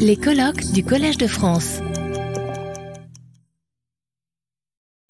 Les 0.00 0.16
colloques 0.16 0.72
du 0.72 0.82
Collège 0.82 1.18
de 1.18 1.26
France. 1.26 1.80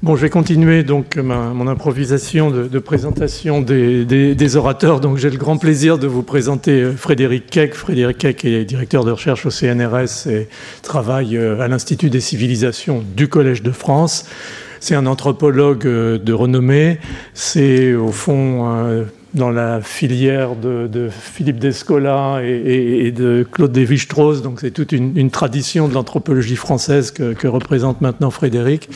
Bon, 0.02 0.14
je 0.14 0.20
vais 0.20 0.30
continuer 0.30 0.84
donc 0.84 1.16
mon 1.16 1.66
improvisation 1.66 2.50
de, 2.50 2.78
présentation 2.78 3.62
des, 3.62 4.56
orateurs. 4.56 5.00
Donc, 5.00 5.16
j'ai 5.16 5.30
le 5.30 5.38
grand 5.38 5.56
plaisir 5.56 5.98
de 5.98 6.06
vous 6.06 6.22
présenter 6.22 6.82
euh, 6.82 6.92
Frédéric 6.92 7.46
Keck. 7.46 7.74
Frédéric 7.74 8.18
Keck 8.18 8.44
est 8.44 8.64
directeur 8.64 9.04
de 9.04 9.10
recherche 9.10 9.46
au 9.46 9.50
CNRS 9.50 10.28
et 10.28 10.48
travaille 10.82 11.36
euh, 11.36 11.60
à 11.60 11.68
l'Institut 11.68 12.10
des 12.10 12.20
civilisations 12.20 13.02
du 13.16 13.28
Collège 13.28 13.62
de 13.62 13.72
France. 13.72 14.26
C'est 14.80 14.94
un 14.94 15.06
anthropologue 15.06 15.86
euh, 15.86 16.18
de 16.18 16.32
renommée. 16.32 16.98
C'est 17.32 17.94
au 17.94 18.12
fond 18.12 19.06
dans 19.34 19.50
la 19.50 19.80
filière 19.80 20.56
de, 20.56 21.08
Philippe 21.10 21.58
Descola 21.58 22.40
et, 22.42 23.10
de 23.12 23.46
Claude 23.50 23.76
Lévi-Strauss. 23.76 24.42
Donc 24.42 24.60
c'est 24.60 24.70
toute 24.70 24.92
une, 24.92 25.30
tradition 25.30 25.88
de 25.88 25.94
l'anthropologie 25.94 26.56
française 26.56 27.10
que, 27.10 27.46
représente 27.46 28.00
maintenant 28.00 28.30
Frédéric. 28.30 28.88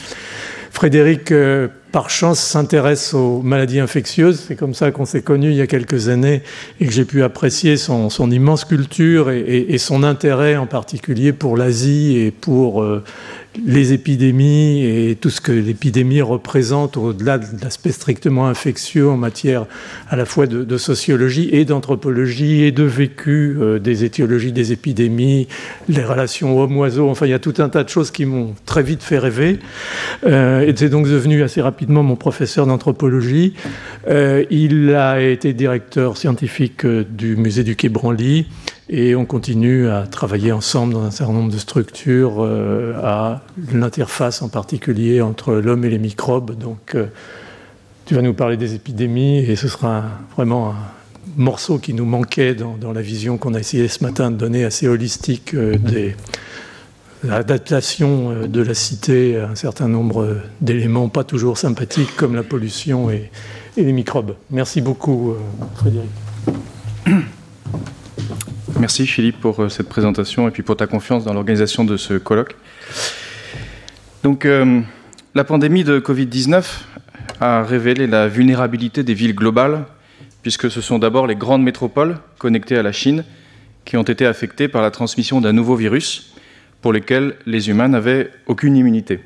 Frédéric, 0.73 1.33
euh, 1.33 1.67
par 1.91 2.11
chance, 2.11 2.39
s'intéresse 2.39 3.13
aux 3.13 3.43
maladies 3.43 3.81
infectieuses. 3.81 4.45
C'est 4.47 4.55
comme 4.55 4.73
ça 4.73 4.93
qu'on 4.93 5.05
s'est 5.05 5.21
connus 5.21 5.51
il 5.51 5.57
y 5.57 5.61
a 5.61 5.67
quelques 5.67 6.09
années 6.09 6.43
et 6.81 6.87
que 6.87 6.93
j'ai 6.93 7.05
pu 7.05 7.25
apprécier 7.25 7.77
son, 7.77 8.09
immense 8.31 8.65
culture 8.65 9.31
et, 9.31 9.77
son 9.79 10.05
intérêt 10.05 10.57
en 10.57 10.67
particulier 10.67 11.33
pour 11.33 11.57
l'Asie 11.57 12.17
et 12.19 12.31
pour 12.31 12.83
euh, 12.83 13.03
les 13.67 13.93
épidémies 13.93 14.85
et 14.85 15.17
tout 15.21 15.31
ce 15.31 15.41
que 15.41 15.51
l'épidémie 15.51 16.23
représente 16.23 16.97
au-delà 16.97 17.39
de 17.39 17.47
l'aspect 17.63 17.91
strictement 17.91 18.47
infectieux 18.47 19.09
en 19.09 19.17
matière 19.17 19.67
à 20.09 20.17
la 20.17 20.25
fois 20.25 20.47
de, 20.47 20.79
sociologie 20.79 21.49
et 21.53 21.65
d'anthropologie 21.65 22.63
et 22.63 22.73
de 22.73 22.85
vécu 22.85 23.57
euh, 23.61 23.79
des 23.79 24.05
étiologies 24.05 24.53
des 24.53 24.73
épidémies, 24.73 25.49
les 25.89 26.05
relations 26.05 26.59
homme-oiseau, 26.61 27.09
enfin 27.09 27.27
il 27.27 27.31
y 27.31 27.35
a 27.35 27.39
tout 27.39 27.55
un 27.59 27.69
tas 27.69 27.83
de 27.83 27.89
choses 27.89 28.11
qui 28.11 28.25
m'ont 28.25 28.55
très 28.67 28.83
vite 28.83 29.03
fait 29.03 29.19
rêver. 29.19 29.59
Euh, 30.27 30.61
et 30.61 30.73
c'est 30.77 30.89
donc 30.89 31.07
devenu 31.07 31.43
assez 31.43 31.61
rapidement 31.61 32.03
mon 32.03 32.17
professeur 32.17 32.67
d'anthropologie. 32.67 33.55
Euh, 34.09 34.45
il 34.51 34.95
a 34.95 35.21
été 35.21 35.53
directeur 35.53 36.17
scientifique 36.17 36.87
du 36.87 37.37
musée 37.37 37.65
du 37.65 37.77
Quai 37.77 37.89
Branly 37.89 38.47
et 38.93 39.15
on 39.15 39.25
continue 39.25 39.89
à 39.89 40.03
travailler 40.03 40.51
ensemble 40.51 40.95
dans 40.95 41.05
un 41.05 41.13
certain 41.13 41.33
nombre 41.33 41.53
de 41.53 41.59
structures, 41.59 42.39
euh, 42.41 42.95
à 43.03 43.41
l'interface 43.73 44.43
en 44.43 44.49
particulier 44.49 45.21
entre 45.21 45.55
l'homme 45.55 45.85
et 45.85 45.91
les 45.91 45.99
microbes. 46.01 46.59
Donc, 46.59 46.97
euh, 46.97 47.07
tu 48.05 48.17
vas 48.17 48.23
nous 48.23 48.35
parler 48.35 48.57
des 48.57 48.75
épidémies 48.75 49.39
et 49.39 49.55
ce 49.55 49.69
sera 49.69 50.03
vraiment 50.37 50.71
un 50.71 50.75
morceau 51.37 51.79
qui 51.79 51.95
nous 51.95 52.05
manquait 52.05 52.57
dans, 52.57 52.93
la 52.93 53.01
vision 53.01 53.39
qu'on 53.39 53.55
a 53.55 53.61
essayé 53.61 53.87
ce 53.87 54.03
matin 54.03 54.33
de 54.33 54.37
donner 54.37 54.65
assez 54.65 54.89
holistique 54.89 55.55
euh, 55.55 55.79
des 55.79 56.17
l'adaptation 57.23 58.47
de 58.49 58.63
la 58.63 58.73
cité 58.73 59.37
à 59.37 59.51
un 59.51 59.55
certain 59.55 59.89
nombre 59.89 60.39
d'éléments 60.63 61.11
pas 61.11 61.23
toujours 61.23 61.59
sympathiques 61.59 62.17
comme 62.17 62.35
la 62.35 62.43
pollution 62.43 63.11
et 63.11 63.31
les 63.77 63.93
microbes. 63.93 64.37
Merci 64.51 64.81
beaucoup, 64.81 65.35
Frédéric. 65.75 66.09
Merci 68.79 69.07
Philippe 69.07 69.41
pour 69.41 69.61
euh, 69.61 69.69
cette 69.69 69.89
présentation 69.89 70.49
et 70.49 70.51
puis 70.51 70.63
pour 70.63 70.77
ta 70.77 70.87
confiance 70.87 71.25
dans 71.25 71.33
l'organisation 71.33 71.85
de 71.85 71.97
ce 71.97 72.15
colloque. 72.15 72.57
Donc, 74.23 74.45
euh, 74.45 74.81
la 75.35 75.45
pandémie 75.45 75.85
de 75.85 75.99
Covid-19 75.99 76.65
a 77.41 77.63
révélé 77.63 78.07
la 78.07 78.29
vulnérabilité 78.29 79.03
des 79.03 79.15
villes 79.15 79.35
globales, 79.35 79.85
puisque 80.43 80.71
ce 80.71 80.81
sont 80.81 80.99
d'abord 80.99 81.27
les 81.27 81.37
grandes 81.37 81.63
métropoles 81.63 82.19
connectées 82.39 82.77
à 82.77 82.83
la 82.83 82.93
Chine 82.93 83.25
qui 83.85 83.97
ont 83.97 84.03
été 84.03 84.27
affectées 84.27 84.69
par 84.69 84.83
la 84.83 84.91
transmission 84.91 85.41
d'un 85.41 85.53
nouveau 85.53 85.75
virus 85.75 86.35
pour 86.83 86.93
lequel 86.93 87.37
les 87.47 87.69
humains 87.71 87.89
n'avaient 87.89 88.31
aucune 88.47 88.77
immunité. 88.77 89.21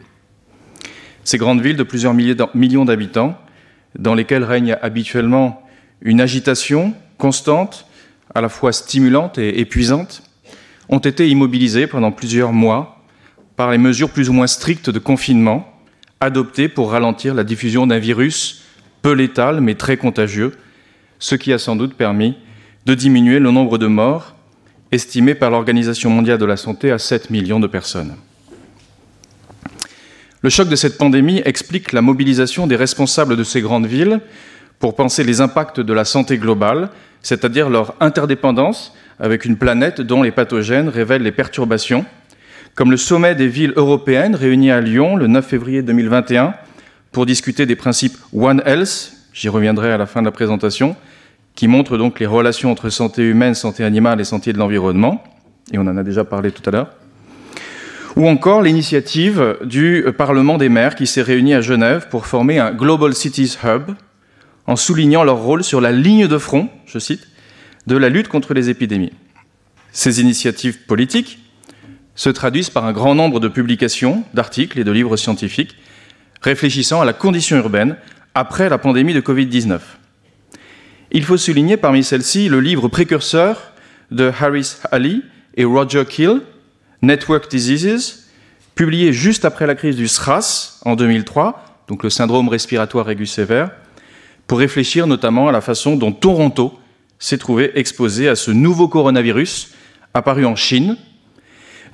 Ces 1.25 1.39
grandes 1.39 1.61
villes 1.61 1.77
de 1.77 1.83
plusieurs 1.83 2.15
millions 2.15 2.85
d'habitants, 2.85 3.39
dans 3.99 4.15
lesquelles 4.15 4.45
règne 4.45 4.77
habituellement 4.83 5.63
une 6.03 6.21
agitation 6.21 6.95
constante, 7.19 7.87
à 8.35 8.41
la 8.41 8.49
fois 8.49 8.73
stimulantes 8.73 9.39
et 9.39 9.61
épuisantes, 9.61 10.23
ont 10.89 10.99
été 10.99 11.29
immobilisées 11.29 11.87
pendant 11.87 12.13
plusieurs 12.13 12.53
mois 12.53 13.03
par 13.57 13.71
les 13.71 13.79
mesures 13.79 14.11
plus 14.11 14.29
ou 14.29 14.33
moins 14.33 14.47
strictes 14.47 14.91
de 14.91 14.99
confinement 14.99 15.73
adoptées 16.21 16.69
pour 16.69 16.91
ralentir 16.91 17.35
la 17.35 17.45
diffusion 17.45 17.87
d'un 17.87 17.99
virus 17.99 18.63
peu 19.03 19.13
létal 19.13 19.61
mais 19.61 19.75
très 19.75 19.97
contagieux, 19.97 20.57
ce 21.19 21.35
qui 21.35 21.53
a 21.53 21.59
sans 21.59 21.77
doute 21.77 21.95
permis 21.95 22.37
de 22.87 22.95
diminuer 22.95 23.39
le 23.39 23.51
nombre 23.51 23.79
de 23.79 23.87
morts, 23.87 24.35
estimé 24.93 25.35
par 25.35 25.51
l'Organisation 25.51 26.11
mondiale 26.11 26.39
de 26.39 26.45
la 26.45 26.57
santé 26.57 26.91
à 26.91 26.99
7 26.99 27.31
millions 27.31 27.61
de 27.61 27.67
personnes. 27.67 28.15
Le 30.43 30.51
choc 30.51 30.69
de 30.69 30.77
cette 30.77 30.99
pandémie 30.99 31.41
explique 31.45 31.93
la 31.93 32.03
mobilisation 32.03 32.67
des 32.67 32.77
responsables 32.77 33.37
de 33.37 33.45
ces 33.45 33.63
grandes 33.63 33.87
villes 33.87 34.21
pour 34.79 34.95
penser 34.95 35.25
les 35.25 35.41
impacts 35.41 35.81
de 35.81 35.93
la 35.95 36.05
santé 36.05 36.37
globale 36.37 36.91
c'est-à-dire 37.25 37.69
leur 37.69 37.95
interdépendance 37.99 38.95
avec 39.19 39.45
une 39.45 39.57
planète 39.57 40.01
dont 40.01 40.23
les 40.23 40.31
pathogènes 40.31 40.89
révèlent 40.89 41.23
les 41.23 41.33
perturbations, 41.33 42.05
comme 42.75 42.91
le 42.91 42.97
sommet 42.97 43.35
des 43.35 43.49
villes 43.49 43.73
européennes 43.77 44.35
réuni 44.37 44.71
à 44.71 44.81
Lyon 44.81 45.17
le 45.17 45.27
9 45.27 45.45
février 45.45 45.83
2021 45.83 46.55
pour 47.13 47.27
discuter 47.27 47.67
des 47.67 47.77
principes 47.77 48.17
One 48.33 48.63
Health, 48.67 49.13
j'y 49.33 49.49
reviendrai 49.49 49.91
à 49.91 49.97
la 49.97 50.07
fin 50.07 50.21
de 50.21 50.27
la 50.27 50.33
présentation, 50.33 50.97
qui 51.55 51.69
montrent 51.69 51.97
donc 51.97 52.21
les 52.21 52.27
relations 52.27 52.71
entre 52.71 52.91
santé 52.91 53.23
humaine, 53.23 53.55
santé 53.55 53.85
animale 53.85 54.21
et 54.21 54.25
santé 54.25 54.53
de 54.53 54.59
l'environnement, 54.59 55.23
et 55.73 55.79
on 55.79 55.83
en 55.83 55.97
a 55.97 56.03
déjà 56.03 56.25
parlé 56.25 56.51
tout 56.51 56.69
à 56.69 56.73
l'heure, 56.73 56.91
ou 58.17 58.29
encore 58.29 58.61
l'initiative 58.61 59.57
du 59.65 60.05
Parlement 60.19 60.59
des 60.59 60.69
maires 60.69 60.95
qui 60.95 61.07
s'est 61.07 61.23
réuni 61.23 61.55
à 61.55 61.61
Genève 61.61 62.09
pour 62.11 62.27
former 62.27 62.59
un 62.59 62.73
Global 62.73 63.15
Cities 63.15 63.57
Hub, 63.65 63.93
en 64.67 64.77
soulignant 64.77 65.25
leur 65.25 65.39
rôle 65.39 65.65
sur 65.65 65.81
la 65.81 65.93
ligne 65.93 66.27
de 66.27 66.39
front, 66.39 66.69
je 66.87 66.99
cite, 66.99 67.29
de 67.87 67.97
la 67.97 68.09
lutte 68.09 68.29
contre 68.29 68.55
les 68.55 68.71
épidémies. 68.71 69.13
Ces 69.93 70.21
initiatives 70.21 70.85
politiques 70.87 71.39
se 72.15 72.31
traduisent 72.31 72.71
par 72.71 72.85
un 72.85 72.93
grand 72.93 73.15
nombre 73.15 73.41
de 73.41 73.49
publications, 73.49 74.25
d'articles 74.35 74.79
et 74.79 74.85
de 74.85 74.93
livres 74.93 75.17
scientifiques 75.17 75.77
réfléchissant 76.43 77.01
à 77.01 77.05
la 77.05 77.15
condition 77.15 77.57
urbaine 77.57 77.97
après 78.35 78.69
la 78.69 78.79
pandémie 78.79 79.15
de 79.15 79.21
Covid-19. 79.21 79.81
Il 81.11 81.25
faut 81.25 81.37
souligner 81.37 81.77
parmi 81.77 82.05
celles-ci 82.05 82.49
le 82.49 82.61
livre 82.61 82.89
précurseur 82.89 83.73
de 84.11 84.31
Harris 84.41 84.77
Ali 84.93 85.23
et 85.57 85.65
Roger 85.65 86.05
Kill, 86.07 86.43
Network 87.03 87.51
Diseases, 87.51 88.29
publié 88.75 89.13
juste 89.13 89.45
après 89.45 89.67
la 89.67 89.75
crise 89.75 89.97
du 89.97 90.09
SRAS 90.09 90.81
en 90.85 90.97
2003, 90.97 91.85
donc 91.89 92.03
le 92.03 92.11
syndrome 92.11 92.49
respiratoire 92.49 93.09
aigu 93.11 93.27
sévère, 93.27 93.71
pour 94.47 94.59
réfléchir 94.59 95.07
notamment 95.07 95.49
à 95.49 95.53
la 95.53 95.61
façon 95.61 95.97
dont 95.97 96.13
Toronto 96.13 96.79
s'est 97.19 97.39
trouvé 97.39 97.73
exposé 97.79 98.29
à 98.29 98.37
ce 98.37 98.51
nouveau 98.51 98.89
coronavirus 98.89 99.73
apparu 100.13 100.45
en 100.45 100.57
Chine, 100.57 100.97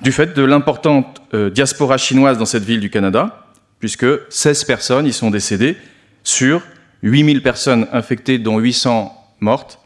du 0.01 0.11
fait 0.11 0.35
de 0.35 0.43
l'importante 0.43 1.21
euh, 1.33 1.49
diaspora 1.49 1.97
chinoise 1.97 2.37
dans 2.37 2.45
cette 2.45 2.63
ville 2.63 2.79
du 2.79 2.89
Canada, 2.89 3.47
puisque 3.79 4.05
16 4.29 4.63
personnes 4.65 5.05
y 5.05 5.13
sont 5.13 5.31
décédées 5.31 5.77
sur 6.23 6.61
8000 7.03 7.41
personnes 7.41 7.87
infectées, 7.91 8.37
dont 8.37 8.59
800 8.59 9.15
mortes, 9.39 9.79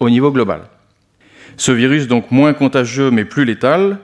au 0.00 0.10
niveau 0.10 0.30
global. 0.30 0.62
Ce 1.56 1.72
virus, 1.72 2.08
donc 2.08 2.30
moins 2.30 2.52
contagieux 2.52 3.10
mais 3.10 3.24
plus 3.24 3.44
létal 3.44 3.98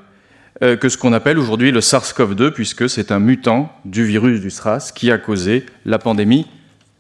euh, 0.63 0.77
que 0.77 0.89
ce 0.89 0.99
qu'on 0.99 1.13
appelle 1.13 1.39
aujourd'hui 1.39 1.73
le 1.73 1.81
SARS-CoV-2, 1.81 2.53
puisque 2.53 2.89
c'est 2.89 3.13
un 3.13 3.19
mutant 3.19 3.73
du 3.85 4.05
virus 4.05 4.41
du 4.41 4.51
SRAS 4.51 4.93
qui 4.95 5.11
a 5.11 5.19
causé 5.19 5.65
la 5.85 5.99
pandémie 5.99 6.47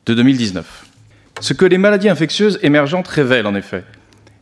de 0.07 0.15
2019. 0.15 0.90
Ce 1.41 1.55
que 1.55 1.65
les 1.65 1.79
maladies 1.79 2.11
infectieuses 2.11 2.59
émergentes 2.63 3.09
révèlent 3.09 3.47
en 3.47 3.55
effet, 3.55 3.85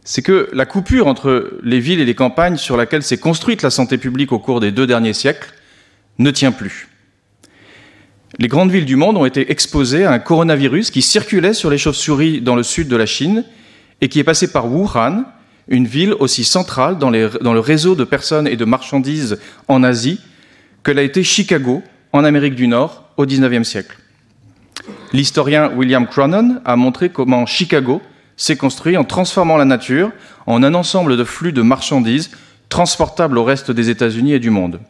c'est 0.05 0.23
que 0.23 0.49
la 0.53 0.67
coupure 0.67 1.07
entre 1.07 1.59
les 1.63 1.79
villes 1.79 2.01
et 2.01 2.05
les 2.05 2.15
campagnes 2.15 2.57
sur 2.57 2.77
laquelle 2.77 3.05
s'est 3.05 3.19
construite 3.19 3.63
la 3.63 3.71
santé 3.71 3.99
publique 3.99 4.33
au 4.33 4.41
cours 4.41 4.59
des 4.59 4.73
deux 4.73 4.87
derniers 4.87 5.13
siècles 5.13 5.55
ne 6.19 6.31
tient 6.31 6.51
plus. 6.51 6.89
Les 8.39 8.49
grandes 8.49 8.73
villes 8.73 8.85
du 8.85 8.97
monde 8.97 9.17
ont 9.17 9.25
été 9.25 9.51
exposées 9.51 10.05
à 10.05 10.13
un 10.13 10.19
coronavirus 10.19 10.91
qui 10.91 11.03
circulait 11.03 11.55
sur 11.55 11.71
les 11.71 11.79
chauves-souris 11.79 12.41
dans 12.41 12.57
le 12.57 12.63
sud 12.63 12.89
de 12.89 12.97
la 12.97 13.07
Chine 13.07 13.45
et 14.01 14.09
qui 14.09 14.19
est 14.19 14.25
passé 14.25 14.51
par 14.51 14.71
Wuhan, 14.71 15.25
une 15.69 15.87
ville 15.87 16.15
aussi 16.19 16.43
centrale 16.43 16.99
dans, 16.99 17.11
dans 17.11 17.53
le 17.53 17.61
réseau 17.61 17.95
de 17.95 18.05
personnes 18.05 18.49
et 18.49 18.57
de 18.57 18.65
marchandises 18.65 19.39
en 19.69 19.85
Asie 19.85 20.21
que 20.83 20.91
l'a 20.91 21.03
été 21.03 21.23
Chicago 21.23 21.83
en 22.13 22.25
Amérique 22.25 22.55
du 22.55 22.67
Nord 22.67 23.13
au 23.17 23.25
XIXe 23.25 23.67
siècle. 23.67 23.97
L'historien 25.13 25.73
William 25.75 26.07
Cronon 26.07 26.61
a 26.65 26.77
montré 26.77 27.09
comment 27.09 27.47
Chicago 27.47 28.03
s'est 28.37 28.57
construit 28.57 28.97
en 28.97 29.05
transformant 29.05 29.57
la 29.57 29.65
nature 29.65 30.13
en 30.47 30.63
un 30.63 30.75
ensemble 30.75 31.17
de 31.17 31.25
flux 31.25 31.53
de 31.53 31.63
marchandises 31.63 32.31
transportables 32.69 33.39
au 33.39 33.45
reste 33.45 33.71
des 33.71 33.89
États-Unis 33.91 34.35
et 34.35 34.39
du 34.39 34.51
monde. 34.51 34.81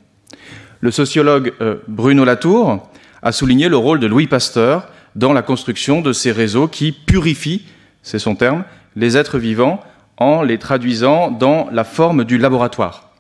Le 0.81 0.91
sociologue 0.91 1.53
euh, 1.61 1.76
Bruno 1.87 2.25
Latour 2.25 2.88
a 3.23 3.32
souligné 3.32 3.69
le 3.69 3.76
rôle 3.76 4.00
de 4.00 4.06
Louis 4.06 4.26
Pasteur 4.26 4.88
dans 5.15 5.32
la 5.32 5.43
construction 5.43 6.00
de 6.00 6.12
ces 6.12 6.32
réseaux 6.32 6.69
qui 6.69 6.93
purifient, 6.93 7.67
c'est 8.03 8.19
son 8.19 8.35
terme, 8.35 8.65
les 8.97 9.17
êtres 9.17 9.38
vivants 9.38 9.81
en 10.17 10.43
les 10.43 10.59
traduisant 10.59 11.31
dans 11.31 11.69
la 11.73 11.85
forme 11.85 12.25
du 12.25 12.38
laboratoire. 12.38 13.11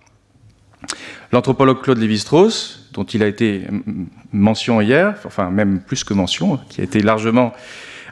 L'anthropologue 1.32 1.82
Claude 1.82 1.98
Lévi-Strauss, 1.98 2.77
dont 2.98 3.04
il 3.04 3.22
a 3.22 3.28
été 3.28 3.62
mention 4.32 4.80
hier, 4.80 5.14
enfin 5.24 5.50
même 5.50 5.78
plus 5.78 6.02
que 6.02 6.14
mention, 6.14 6.58
qui 6.68 6.80
a 6.80 6.84
été 6.84 6.98
largement 6.98 7.52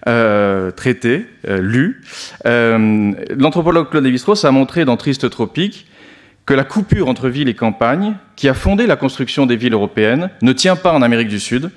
euh, 0.07 0.71
traité, 0.71 1.27
euh, 1.49 1.59
lu, 1.59 2.03
euh, 2.47 3.13
l'anthropologue 3.37 3.91
Claude 3.91 4.05
Lévi-Strauss 4.05 4.45
a 4.45 4.53
montré 4.53 4.85
dans 4.85 4.97
Triste 4.97 5.29
Tropique 5.29 5.89
que 6.45 6.55
la 6.55 6.63
coupure 6.63 7.09
entre 7.09 7.29
ville 7.29 7.49
et 7.49 7.55
campagne, 7.55 8.15
qui 8.37 8.49
a 8.49 8.55
fondé 8.55 8.87
la 8.87 8.95
construction 8.95 9.45
des 9.45 9.57
villes 9.57 9.73
européennes, 9.73 10.31
ne 10.41 10.53
tient 10.53 10.77
pas 10.77 10.93
en 10.93 11.03
Amérique 11.03 11.27
du 11.27 11.41
Sud, 11.41 11.73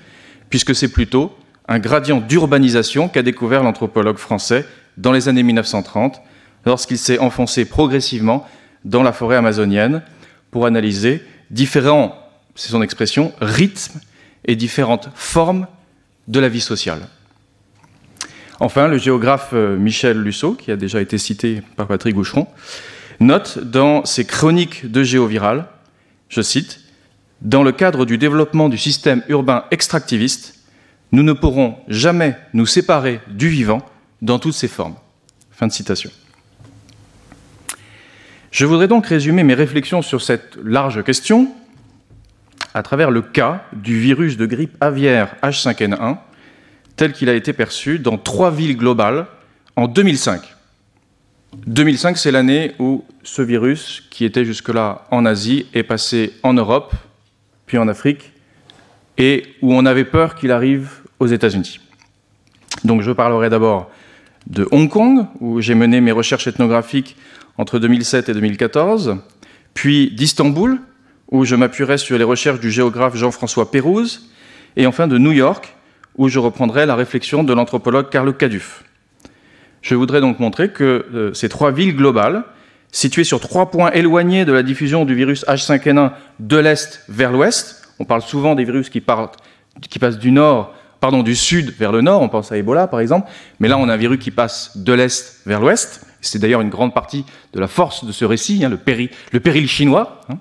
puisque 0.51 0.75
c'est 0.75 0.91
plutôt 0.91 1.35
un 1.67 1.79
gradient 1.79 2.21
d'urbanisation 2.21 3.09
qu'a 3.09 3.23
découvert 3.23 3.63
l'anthropologue 3.63 4.17
français 4.17 4.67
dans 4.97 5.11
les 5.11 5.27
années 5.27 5.41
1930, 5.41 6.21
lorsqu'il 6.67 6.99
s'est 6.99 7.17
enfoncé 7.17 7.65
progressivement 7.65 8.45
dans 8.85 9.01
la 9.01 9.13
forêt 9.13 9.37
amazonienne 9.37 10.03
pour 10.51 10.67
analyser 10.67 11.23
différents, 11.49 12.28
c'est 12.55 12.71
son 12.71 12.81
expression, 12.81 13.33
rythmes 13.41 13.99
et 14.45 14.55
différentes 14.55 15.09
formes 15.15 15.67
de 16.27 16.39
la 16.39 16.49
vie 16.49 16.61
sociale. 16.61 17.07
Enfin, 18.59 18.87
le 18.87 18.97
géographe 18.97 19.51
euh, 19.53 19.77
Michel 19.77 20.21
Lusseau, 20.21 20.53
qui 20.53 20.71
a 20.71 20.75
déjà 20.75 21.01
été 21.01 21.17
cité 21.17 21.61
par 21.77 21.87
Patrick 21.87 22.15
Goucheron, 22.15 22.47
note 23.19 23.59
dans 23.59 24.03
ses 24.05 24.25
chroniques 24.25 24.89
de 24.89 25.03
géovirale, 25.03 25.67
je 26.27 26.41
cite, 26.41 26.81
Dans 27.41 27.63
le 27.63 27.71
cadre 27.71 28.05
du 28.05 28.17
développement 28.17 28.67
du 28.67 28.77
système 28.77 29.23
urbain 29.29 29.63
extractiviste, 29.71 30.55
nous 31.11 31.23
ne 31.23 31.33
pourrons 31.33 31.77
jamais 31.87 32.35
nous 32.53 32.65
séparer 32.65 33.21
du 33.27 33.47
vivant 33.47 33.81
dans 34.21 34.39
toutes 34.39 34.53
ses 34.53 34.67
formes. 34.67 34.95
Fin 35.51 35.67
de 35.67 35.71
citation. 35.71 36.11
Je 38.51 38.65
voudrais 38.65 38.87
donc 38.87 39.05
résumer 39.05 39.43
mes 39.43 39.53
réflexions 39.53 40.01
sur 40.01 40.21
cette 40.21 40.57
large 40.63 41.03
question 41.03 41.53
à 42.79 42.81
travers 42.81 43.11
le 43.11 43.21
cas 43.21 43.65
du 43.73 43.99
virus 43.99 44.37
de 44.37 44.45
grippe 44.45 44.77
aviaire 44.79 45.35
H5N1 45.43 46.15
tel 46.95 47.11
qu'il 47.11 47.27
a 47.27 47.33
été 47.33 47.51
perçu 47.51 47.99
dans 47.99 48.17
trois 48.17 48.51
villes 48.51 48.77
globales 48.77 49.27
en 49.75 49.89
2005. 49.89 50.41
2005, 51.67 52.17
c'est 52.17 52.31
l'année 52.31 52.75
où 52.79 53.03
ce 53.21 53.41
virus, 53.41 54.07
qui 54.09 54.23
était 54.23 54.45
jusque-là 54.45 55.05
en 55.11 55.25
Asie, 55.25 55.65
est 55.73 55.83
passé 55.83 56.31
en 56.41 56.53
Europe, 56.53 56.93
puis 57.65 57.77
en 57.77 57.89
Afrique, 57.89 58.31
et 59.17 59.43
où 59.61 59.73
on 59.73 59.85
avait 59.85 60.05
peur 60.05 60.35
qu'il 60.35 60.53
arrive 60.53 61.01
aux 61.19 61.27
États-Unis. 61.27 61.81
Donc 62.85 63.01
je 63.01 63.11
parlerai 63.11 63.49
d'abord 63.49 63.91
de 64.47 64.65
Hong 64.71 64.87
Kong, 64.87 65.25
où 65.41 65.59
j'ai 65.59 65.75
mené 65.75 65.99
mes 65.99 66.13
recherches 66.13 66.47
ethnographiques 66.47 67.17
entre 67.57 67.77
2007 67.77 68.29
et 68.29 68.33
2014, 68.33 69.17
puis 69.73 70.11
d'Istanbul, 70.11 70.79
où 71.31 71.45
je 71.45 71.55
m'appuierai 71.55 71.97
sur 71.97 72.17
les 72.17 72.23
recherches 72.23 72.59
du 72.59 72.71
géographe 72.71 73.15
Jean-François 73.15 73.71
Pérouse, 73.71 74.29
et 74.75 74.87
enfin 74.87 75.07
de 75.07 75.17
New 75.17 75.31
York, 75.31 75.75
où 76.17 76.27
je 76.27 76.39
reprendrai 76.39 76.85
la 76.85 76.95
réflexion 76.95 77.43
de 77.43 77.53
l'anthropologue 77.53 78.09
Carlo 78.09 78.33
Caduff. 78.33 78.83
Je 79.81 79.95
voudrais 79.95 80.21
donc 80.21 80.39
montrer 80.39 80.69
que 80.69 81.05
euh, 81.13 81.33
ces 81.33 81.49
trois 81.49 81.71
villes 81.71 81.95
globales, 81.95 82.43
situées 82.91 83.23
sur 83.23 83.39
trois 83.39 83.69
points 83.71 83.91
éloignés 83.91 84.45
de 84.45 84.51
la 84.51 84.63
diffusion 84.63 85.05
du 85.05 85.15
virus 85.15 85.45
H5N1 85.45 86.11
de 86.39 86.57
l'est 86.57 87.03
vers 87.07 87.31
l'ouest, 87.31 87.87
on 87.99 88.05
parle 88.05 88.21
souvent 88.21 88.55
des 88.55 88.63
virus 88.63 88.89
qui, 88.89 89.03
qui 89.89 89.99
passent 89.99 90.17
du 90.17 90.31
nord, 90.31 90.73
pardon, 90.99 91.23
du 91.23 91.35
sud 91.35 91.73
vers 91.77 91.91
le 91.91 92.01
nord, 92.01 92.21
on 92.21 92.29
pense 92.29 92.51
à 92.51 92.57
Ebola 92.57 92.87
par 92.87 92.99
exemple, 92.99 93.29
mais 93.59 93.67
là 93.67 93.77
on 93.77 93.87
a 93.87 93.93
un 93.93 93.97
virus 93.97 94.19
qui 94.19 94.31
passe 94.31 94.77
de 94.77 94.93
l'est 94.93 95.41
vers 95.45 95.61
l'ouest. 95.61 96.05
C'est 96.21 96.39
d'ailleurs 96.39 96.61
une 96.61 96.69
grande 96.69 96.93
partie 96.93 97.23
de 97.53 97.59
la 97.61 97.67
force 97.67 98.03
de 98.03 98.11
ce 98.11 98.25
récit, 98.25 98.65
hein, 98.65 98.69
le, 98.69 98.79
le, 99.31 99.39
péril 99.39 99.69
chinois. 99.69 100.21
Hein. 100.29 100.37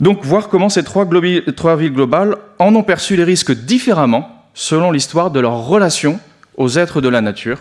Donc 0.00 0.24
voir 0.24 0.48
comment 0.48 0.68
ces 0.68 0.84
trois, 0.84 1.04
villes 1.04 1.92
globales 1.92 2.36
en 2.58 2.74
ont 2.74 2.82
perçu 2.82 3.16
les 3.16 3.24
risques 3.24 3.52
différemment 3.52 4.44
selon 4.54 4.90
l'histoire 4.90 5.30
de 5.30 5.40
leur 5.40 5.66
relation 5.66 6.20
aux 6.56 6.78
êtres 6.78 7.00
de 7.00 7.08
la 7.08 7.20
nature. 7.20 7.58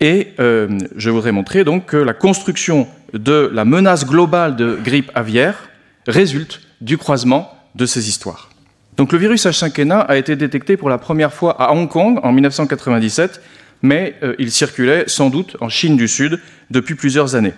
Et 0.00 0.28
euh, 0.38 0.78
je 0.96 1.10
voudrais 1.10 1.32
montrer 1.32 1.64
donc 1.64 1.86
que 1.86 1.96
la 1.96 2.14
construction 2.14 2.88
de 3.12 3.50
la 3.52 3.64
menace 3.64 4.06
globale 4.06 4.56
de 4.56 4.78
grippe 4.82 5.10
aviaire 5.14 5.68
résulte 6.06 6.60
du 6.80 6.96
croisement 6.96 7.52
de 7.74 7.86
ces 7.86 8.08
histoires. 8.08 8.48
Donc 8.96 9.12
le 9.12 9.18
virus 9.18 9.46
H5N1 9.46 10.06
a 10.06 10.16
été 10.16 10.36
détecté 10.36 10.76
pour 10.76 10.90
la 10.90 10.98
première 10.98 11.32
fois 11.32 11.60
à 11.60 11.72
Hong 11.72 11.88
Kong 11.88 12.20
en 12.22 12.32
1997, 12.32 13.40
mais 13.82 14.14
euh, 14.22 14.34
il 14.38 14.50
circulait 14.50 15.04
sans 15.06 15.28
doute 15.28 15.56
en 15.60 15.68
Chine 15.68 15.96
du 15.96 16.08
Sud 16.08 16.40
depuis 16.70 16.94
plusieurs 16.94 17.34
années. 17.34 17.54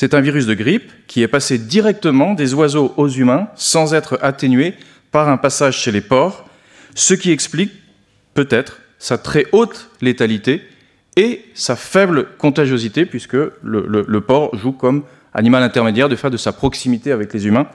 C'est 0.00 0.14
un 0.14 0.20
virus 0.20 0.46
de 0.46 0.54
grippe 0.54 0.92
qui 1.08 1.22
est 1.24 1.26
passé 1.26 1.58
directement 1.58 2.34
des 2.34 2.54
oiseaux 2.54 2.94
aux 2.96 3.08
humains 3.08 3.48
sans 3.56 3.94
être 3.94 4.16
atténué 4.22 4.74
par 5.10 5.28
un 5.28 5.36
passage 5.36 5.76
chez 5.76 5.90
les 5.90 6.00
porcs, 6.00 6.44
ce 6.94 7.14
qui 7.14 7.32
explique 7.32 7.72
peut-être 8.32 8.78
sa 9.00 9.18
très 9.18 9.46
haute 9.50 9.90
létalité 10.00 10.62
et 11.16 11.44
sa 11.52 11.74
faible 11.74 12.28
contagiosité, 12.38 13.06
puisque 13.06 13.38
le, 13.64 14.20
porc 14.20 14.54
joue 14.56 14.70
comme 14.70 15.02
animal 15.34 15.64
intermédiaire 15.64 16.08
de 16.08 16.14
fait 16.14 16.30
de 16.30 16.36
sa 16.36 16.52
proximité 16.52 17.10
avec 17.10 17.32
les 17.32 17.48
humains 17.48 17.66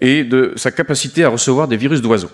et 0.00 0.24
de 0.24 0.54
sa 0.56 0.70
capacité 0.70 1.24
à 1.24 1.28
recevoir 1.28 1.68
des 1.68 1.76
virus 1.76 2.00
d'oiseaux. 2.00 2.30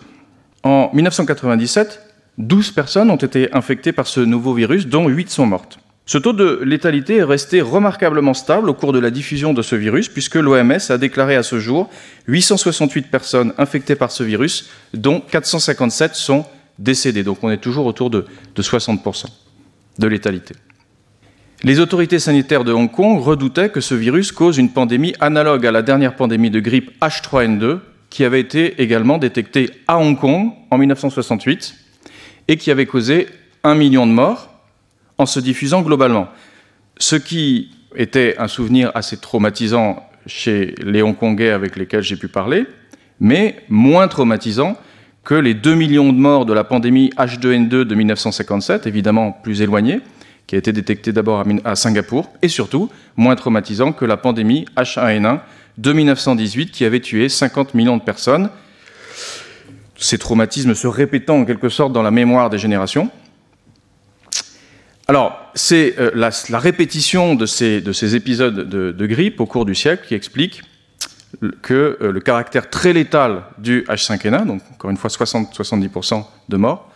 En 0.62 0.92
1997, 0.94 2.00
12 2.38 2.70
personnes 2.70 3.10
ont 3.10 3.16
été 3.16 3.52
infectées 3.52 3.90
par 3.90 4.06
ce 4.06 4.20
nouveau 4.20 4.54
virus, 4.54 4.86
dont 4.86 5.08
8 5.08 5.30
sont 5.30 5.46
mortes. 5.46 5.80
Ce 6.08 6.16
taux 6.16 6.32
de 6.32 6.62
létalité 6.64 7.16
est 7.16 7.22
resté 7.22 7.60
remarquablement 7.60 8.32
stable 8.32 8.70
au 8.70 8.72
cours 8.72 8.94
de 8.94 8.98
la 8.98 9.10
diffusion 9.10 9.52
de 9.52 9.60
ce 9.60 9.76
virus, 9.76 10.08
puisque 10.08 10.36
l'OMS 10.36 10.78
a 10.88 10.96
déclaré 10.96 11.36
à 11.36 11.42
ce 11.42 11.60
jour 11.60 11.90
868 12.28 13.10
personnes 13.10 13.52
infectées 13.58 13.94
par 13.94 14.10
ce 14.10 14.22
virus, 14.22 14.70
dont 14.94 15.20
457 15.20 16.14
sont 16.14 16.46
décédées. 16.78 17.24
Donc 17.24 17.44
on 17.44 17.50
est 17.50 17.58
toujours 17.58 17.84
autour 17.84 18.08
de, 18.08 18.24
60% 18.56 19.26
de 19.98 20.06
létalité. 20.06 20.54
Les 21.62 21.78
autorités 21.78 22.18
sanitaires 22.18 22.64
de 22.64 22.72
Hong 22.72 22.90
Kong 22.90 23.20
redoutaient 23.20 23.68
que 23.68 23.82
ce 23.82 23.94
virus 23.94 24.32
cause 24.32 24.56
une 24.56 24.70
pandémie 24.70 25.12
analogue 25.20 25.66
à 25.66 25.72
la 25.72 25.82
dernière 25.82 26.16
pandémie 26.16 26.48
de 26.48 26.60
grippe 26.60 26.90
H3N2, 27.02 27.80
qui 28.08 28.24
avait 28.24 28.40
été 28.40 28.80
également 28.80 29.18
détectée 29.18 29.68
à 29.86 29.98
Hong 29.98 30.18
Kong 30.18 30.52
en 30.70 30.78
1968 30.78 31.74
et 32.48 32.56
qui 32.56 32.70
avait 32.70 32.86
causé 32.86 33.26
un 33.62 33.74
million 33.74 34.06
de 34.06 34.12
morts 34.12 34.57
en 35.18 35.26
se 35.26 35.40
diffusant 35.40 35.82
globalement. 35.82 36.28
Ce 36.98 37.16
qui 37.16 37.70
était 37.96 38.36
un 38.38 38.48
souvenir 38.48 38.90
assez 38.94 39.16
traumatisant 39.16 40.08
chez 40.26 40.74
les 40.82 41.02
Hongkongais 41.02 41.50
avec 41.50 41.76
lesquels 41.76 42.02
j'ai 42.02 42.16
pu 42.16 42.28
parler, 42.28 42.66
mais 43.20 43.56
moins 43.68 44.08
traumatisant 44.08 44.76
que 45.24 45.34
les 45.34 45.54
2 45.54 45.74
millions 45.74 46.12
de 46.12 46.18
morts 46.18 46.46
de 46.46 46.52
la 46.52 46.64
pandémie 46.64 47.10
H2N2 47.18 47.82
de 47.82 47.94
1957, 47.94 48.86
évidemment 48.86 49.32
plus 49.32 49.60
éloignée, 49.60 50.00
qui 50.46 50.54
a 50.54 50.58
été 50.58 50.72
détectée 50.72 51.12
d'abord 51.12 51.44
à 51.64 51.76
Singapour, 51.76 52.30
et 52.40 52.48
surtout 52.48 52.90
moins 53.16 53.36
traumatisant 53.36 53.92
que 53.92 54.06
la 54.06 54.16
pandémie 54.16 54.64
H1N1 54.76 55.40
de 55.76 55.92
1918 55.92 56.70
qui 56.70 56.84
avait 56.84 57.00
tué 57.00 57.28
50 57.28 57.74
millions 57.74 57.96
de 57.96 58.02
personnes, 58.02 58.48
ces 59.96 60.16
traumatismes 60.16 60.74
se 60.74 60.86
répétant 60.86 61.40
en 61.40 61.44
quelque 61.44 61.68
sorte 61.68 61.92
dans 61.92 62.02
la 62.02 62.10
mémoire 62.10 62.50
des 62.50 62.58
générations. 62.58 63.10
Alors, 65.10 65.40
c'est 65.54 65.94
euh, 65.98 66.10
la, 66.14 66.58
répétition 66.58 67.34
de 67.34 67.46
ces, 67.46 68.14
épisodes 68.14 68.68
de, 68.68 69.06
grippe 69.06 69.40
au 69.40 69.46
cours 69.46 69.64
du 69.64 69.74
siècle 69.74 70.06
qui 70.06 70.14
explique 70.14 70.62
que 71.62 71.96
euh, 72.02 72.12
le 72.12 72.20
caractère 72.20 72.68
très 72.68 72.92
létal 72.92 73.42
du 73.56 73.84
H5N1, 73.88 74.46
donc 74.46 74.60
encore 74.74 74.90
une 74.90 74.98
fois 74.98 75.08
60-70% 75.08 76.24
de 76.50 76.56
morts, 76.58 76.92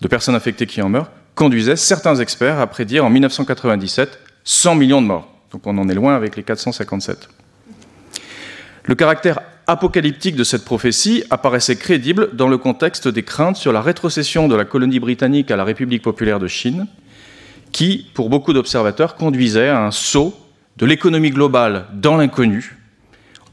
de 0.00 0.08
personnes 0.08 0.34
infectées 0.34 0.66
qui 0.66 0.80
en 0.80 0.88
meurent, 0.88 1.10
conduisait 1.34 1.76
certains 1.76 2.16
experts 2.16 2.58
à 2.58 2.66
prédire 2.68 3.04
en 3.04 3.10
1997 3.10 4.18
100 4.44 4.74
millions 4.76 5.02
de 5.02 5.06
morts. 5.06 5.30
Donc 5.52 5.66
on 5.66 5.76
en 5.76 5.90
est 5.90 5.94
loin 5.94 6.16
avec 6.16 6.36
les 6.36 6.42
457. 6.42 7.28
Le 8.84 8.94
caractère 8.94 9.40
apocalyptique 9.66 10.36
de 10.36 10.44
cette 10.44 10.64
prophétie 10.64 11.24
apparaissait 11.28 11.76
crédible 11.76 12.34
dans 12.34 12.48
le 12.48 12.56
contexte 12.56 13.08
des 13.08 13.24
craintes 13.24 13.56
sur 13.56 13.72
la 13.74 13.82
rétrocession 13.82 14.48
de 14.48 14.54
la 14.54 14.64
colonie 14.64 15.00
britannique 15.00 15.50
à 15.50 15.56
la 15.56 15.64
République 15.64 16.02
populaire 16.02 16.38
de 16.38 16.46
Chine, 16.46 16.86
qui, 17.76 18.06
pour 18.14 18.30
beaucoup 18.30 18.54
d'observateurs, 18.54 19.16
conduisait 19.16 19.68
à 19.68 19.84
un 19.84 19.90
saut 19.90 20.34
de 20.78 20.86
l'économie 20.86 21.28
globale 21.28 21.84
dans 21.92 22.16
l'inconnu, 22.16 22.78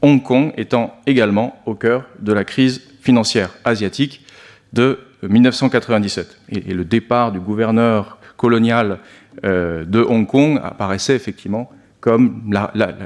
Hong 0.00 0.22
Kong 0.22 0.54
étant 0.56 0.94
également 1.06 1.60
au 1.66 1.74
cœur 1.74 2.06
de 2.20 2.32
la 2.32 2.42
crise 2.42 2.80
financière 3.02 3.50
asiatique 3.66 4.24
de 4.72 4.98
1997. 5.22 6.38
Et, 6.48 6.72
le 6.72 6.86
départ 6.86 7.32
du 7.32 7.38
gouverneur 7.38 8.16
colonial 8.38 9.00
euh, 9.44 9.84
de 9.84 10.00
Hong 10.00 10.26
Kong 10.26 10.58
apparaissait 10.64 11.16
effectivement 11.16 11.70
comme 12.00 12.50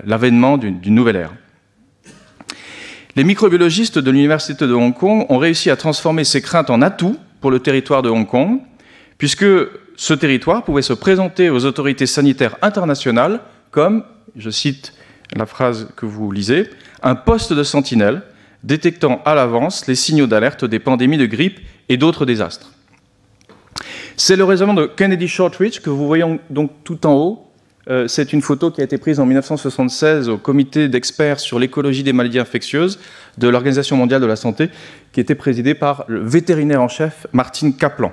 l'avènement 0.05 0.57
d'une 0.57 0.95
nouvelle 0.95 1.17
ère. 1.17 1.33
Les 3.17 3.25
microbiologistes 3.25 3.99
de 3.99 4.11
l'Université 4.13 4.69
de 4.69 4.73
Hong 4.73 4.95
Kong 4.95 5.27
ont 5.29 5.39
réussi 5.39 5.69
à 5.69 5.75
transformer 5.75 6.23
ces 6.23 6.43
craintes 6.43 6.71
en 6.71 6.81
atouts 6.81 7.19
pour 7.41 7.51
le 7.51 7.59
territoire 7.59 8.03
de 8.03 8.09
Hong 8.09 8.29
Kong, 8.29 8.61
puisque 9.19 9.45
ce 9.99 10.15
territoire 10.15 10.63
pouvait 10.63 10.81
se 10.81 10.93
présenter 10.93 11.51
aux 11.51 11.65
autorités 11.65 12.07
sanitaires 12.07 12.57
internationales 12.63 13.41
comme, 13.73 14.05
je 14.37 14.49
cite 14.49 14.95
la 15.37 15.45
phrase 15.45 15.89
que 15.97 16.07
vous 16.07 16.31
lisez, 16.31 16.71
un 17.03 17.17
poste 17.17 17.53
de 17.53 17.65
sentinelle 17.65 18.23
détectant 18.63 19.21
à 19.25 19.35
l'avance 19.35 19.89
les 19.89 19.97
signaux 19.97 20.29
d'alerte 20.29 20.65
des 20.65 20.79
pandémies 20.79 21.19
de 21.19 21.27
grippe 21.27 21.59
et 21.89 21.97
d'autres 21.97 22.27
désastres. 22.27 22.71
C'est 24.17 24.37
le 24.37 24.45
raisonnement 24.45 24.75
de 24.75 24.87
Kennedy 24.87 25.27
Shortridge 25.27 25.81
que 25.81 25.91
vous 25.91 26.07
voyez 26.07 26.25
donc 26.49 26.71
tout 26.85 27.05
en 27.05 27.15
haut. 27.15 27.45
Euh, 27.91 28.07
c'est 28.07 28.33
une 28.33 28.43
photo 28.43 28.71
qui 28.71 28.81
a 28.81 28.85
été 28.85 28.99
prise 28.99 29.19
en 29.19 29.27
1976 29.27 30.29
au 30.29 30.39
comité 30.39 30.89
d'experts 30.89 31.41
sur 31.41 31.59
l'écologie 31.59 32.05
des 32.05 32.13
maladies 32.13 32.39
infectieuses 32.39 33.01
de 33.37 33.49
l'Organisation 33.49 33.97
mondiale 33.97 34.21
de 34.21 34.27
la 34.27 34.37
santé, 34.37 34.71
qui 35.13 35.19
était 35.19 35.35
présidé 35.35 35.75
par 35.75 36.05
le 36.07 36.21
vétérinaire 36.21 36.83
en 36.83 36.89
chef 36.89 37.27
Martin 37.33 37.73
Kaplan. 37.73 38.13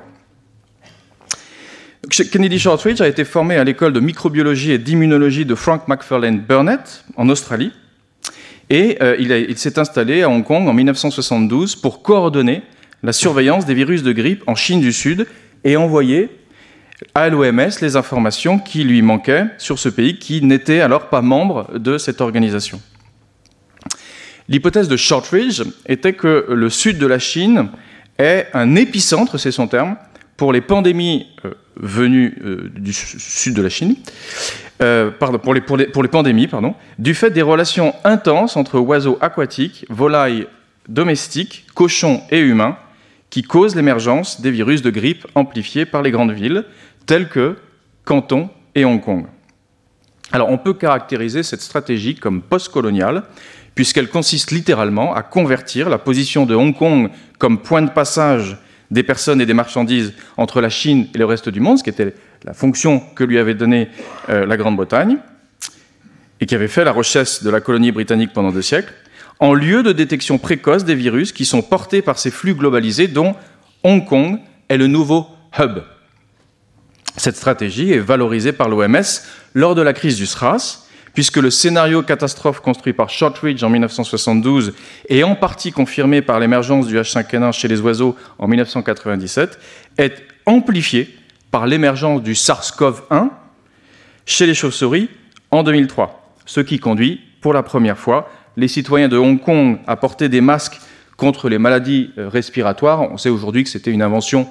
Kennedy 2.10 2.60
Shortridge 2.60 3.02
a 3.02 3.08
été 3.08 3.26
formé 3.26 3.56
à 3.56 3.64
l'école 3.64 3.94
de 3.94 4.00
microbiologie 4.00 4.72
et 4.72 4.78
d'immunologie 4.78 5.46
de 5.46 5.56
Frank 5.56 5.88
McFarlane 5.88 6.40
Burnett 6.40 7.04
en 7.16 7.30
Australie. 7.30 7.72
Et 8.70 8.98
euh, 9.02 9.16
il 9.20 9.58
s'est 9.58 9.78
installé 9.80 10.24
à 10.24 10.30
Hong 10.30 10.44
Kong 10.44 10.68
en 10.68 10.74
1972 10.74 11.76
pour 11.76 12.02
coordonner 12.02 12.64
la 13.04 13.14
surveillance 13.14 13.66
des 13.66 13.74
virus 13.74 14.04
de 14.04 14.12
grippe 14.12 14.44
en 14.48 14.56
Chine 14.56 14.82
du 14.82 14.92
Sud 14.92 15.28
et 15.64 15.78
envoyer 15.78 16.30
à 17.14 17.30
l'OMS 17.30 17.72
les 17.82 17.96
informations 17.96 18.58
qui 18.58 18.84
lui 18.84 19.02
manquaient 19.02 19.46
sur 19.58 19.80
ce 19.80 19.90
pays 19.90 20.18
qui 20.18 20.42
n'était 20.42 20.80
alors 20.80 21.10
pas 21.10 21.22
membre 21.22 21.78
de 21.78 21.98
cette 21.98 22.22
organisation. 22.22 22.82
L'hypothèse 24.48 24.88
de 24.88 24.98
Shortridge 24.98 25.64
était 25.88 26.14
que 26.14 26.46
le 26.50 26.70
sud 26.70 26.98
de 26.98 27.08
la 27.08 27.20
Chine 27.20 27.70
est 28.18 28.48
un 28.54 28.76
épicentre, 28.76 29.38
c'est 29.38 29.52
son 29.52 29.68
terme, 29.68 29.98
pour 30.38 30.52
les 30.52 30.62
pandémies 30.62 31.28
euh, 31.46 31.52
venues 31.78 32.38
euh, 32.44 32.72
du 32.76 32.94
sud 32.94 33.56
de 33.56 33.62
la 33.62 33.70
Chine, 33.70 33.96
euh, 34.82 35.12
pardon, 35.12 35.40
pour, 35.40 35.54
les, 35.54 35.62
pandémies, 35.62 36.48
pardon, 36.48 36.76
du 37.00 37.14
fait 37.14 37.32
des 37.32 37.42
relations 37.42 37.94
intenses 38.04 38.58
entre 38.58 38.80
oiseaux 38.80 39.18
aquatiques, 39.22 39.86
volailles 39.90 40.48
domestiques, 40.90 41.66
cochons 41.74 42.22
et 42.30 42.40
humains, 42.40 42.78
qui 43.30 43.42
causent 43.42 43.76
l'émergence 43.76 44.42
des 44.42 44.52
virus 44.52 44.82
de 44.82 44.90
grippe 44.90 45.26
amplifiés 45.36 45.86
par 45.86 46.02
les 46.02 46.12
grandes 46.12 46.32
villes, 46.32 46.66
telles 47.06 47.30
que 47.30 47.56
Canton 48.04 48.50
et 48.76 48.86
Hong 48.86 49.02
Kong. 49.02 49.26
Alors 50.32 50.50
on 50.50 50.58
peut 50.58 50.74
caractériser 50.74 51.44
cette 51.44 51.62
stratégie 51.62 52.16
comme 52.16 52.42
postcoloniale, 52.42 53.24
puisqu'elle 53.74 54.10
consiste 54.10 54.52
littéralement 54.52 55.14
à 55.14 55.22
convertir 55.22 55.90
la 55.90 55.98
position 55.98 56.46
de 56.46 56.56
Hong 56.56 56.76
Kong 56.76 57.10
comme 57.38 57.60
point 57.60 57.82
de 57.82 57.90
passage 57.90 58.58
des 58.92 59.04
personnes 59.04 59.42
et 59.42 59.46
des 59.46 59.54
marchandises 59.54 60.14
entre 60.38 60.62
la 60.62 60.70
Chine 60.70 61.08
et 61.14 61.18
le 61.18 61.26
reste 61.26 61.50
du 61.50 61.60
monde, 61.60 61.80
ce 61.80 61.84
qui 61.84 61.90
était 61.90 62.14
la 62.44 62.54
fonction 62.54 63.00
que 63.00 63.24
lui 63.24 63.40
avait 63.40 63.56
donnée 63.56 63.90
euh, 64.30 64.46
la 64.46 64.58
Grande-Bretagne, 64.58 65.18
et 66.40 66.46
qui 66.46 66.56
avait 66.56 66.68
fait 66.68 66.84
la 66.84 66.92
richesse 66.92 67.44
de 67.44 67.50
la 67.50 67.62
colonie 67.62 67.92
britannique 67.92 68.34
pendant 68.34 68.52
deux 68.52 68.62
siècles, 68.62 68.94
en 69.40 69.54
lieu 69.54 69.84
de 69.84 69.92
détection 69.92 70.38
précoce 70.38 70.86
des 70.86 70.96
virus 70.96 71.32
qui 71.32 71.46
sont 71.46 71.62
portés 71.62 72.02
par 72.02 72.20
ces 72.20 72.32
flux 72.32 72.54
globalisés 72.54 73.08
dont 73.08 73.36
Hong 73.84 74.06
Kong 74.06 74.40
est 74.70 74.78
le 74.78 74.88
nouveau 74.88 75.28
hub. 75.60 75.80
Cette 77.18 77.36
stratégie 77.36 77.92
est 77.92 78.00
valorisée 78.00 78.52
par 78.52 78.70
l'OMS 78.70 79.04
lors 79.54 79.76
de 79.76 79.82
la 79.82 79.94
crise 79.94 80.18
du 80.18 80.26
SRAS, 80.26 80.85
puisque 81.16 81.38
le 81.38 81.50
scénario 81.50 82.04
catastrophe 82.04 82.60
construit 82.60 82.94
par 82.94 83.10
Shortridge 83.10 83.64
en 83.64 83.70
1972 83.70 84.74
et 85.10 85.24
en 85.24 85.34
partie 85.34 85.72
confirmé 85.72 86.22
par 86.22 86.40
l'émergence 86.40 86.88
du 86.88 86.98
H5N1 87.00 87.54
chez 87.54 87.68
les 87.68 87.80
oiseaux 87.80 88.16
en 88.38 88.48
1997 88.48 89.58
est 89.98 90.24
amplifié 90.46 91.10
par 91.50 91.66
l'émergence 91.66 92.22
du 92.22 92.34
SARS-CoV-1 92.34 93.30
chez 94.26 94.46
les 94.46 94.54
chauves-souris 94.54 95.10
en 95.52 95.64
2003, 95.64 96.36
ce 96.46 96.60
qui 96.60 96.80
conduit 96.80 97.22
pour 97.40 97.54
la 97.54 97.64
première 97.64 97.98
fois 97.98 98.30
les 98.58 98.68
citoyens 98.68 99.08
de 99.08 99.18
Hong 99.18 99.42
Kong 99.42 99.80
à 99.88 99.96
porter 99.96 100.28
des 100.28 100.42
masques 100.42 100.80
contre 101.16 101.48
les 101.48 101.58
maladies 101.58 102.12
euh, 102.18 102.28
respiratoires. 102.28 103.10
On 103.10 103.18
sait 103.18 103.30
aujourd'hui 103.30 103.64
que 103.64 103.70
c'était 103.70 103.92
une 103.92 104.02
invention 104.02 104.50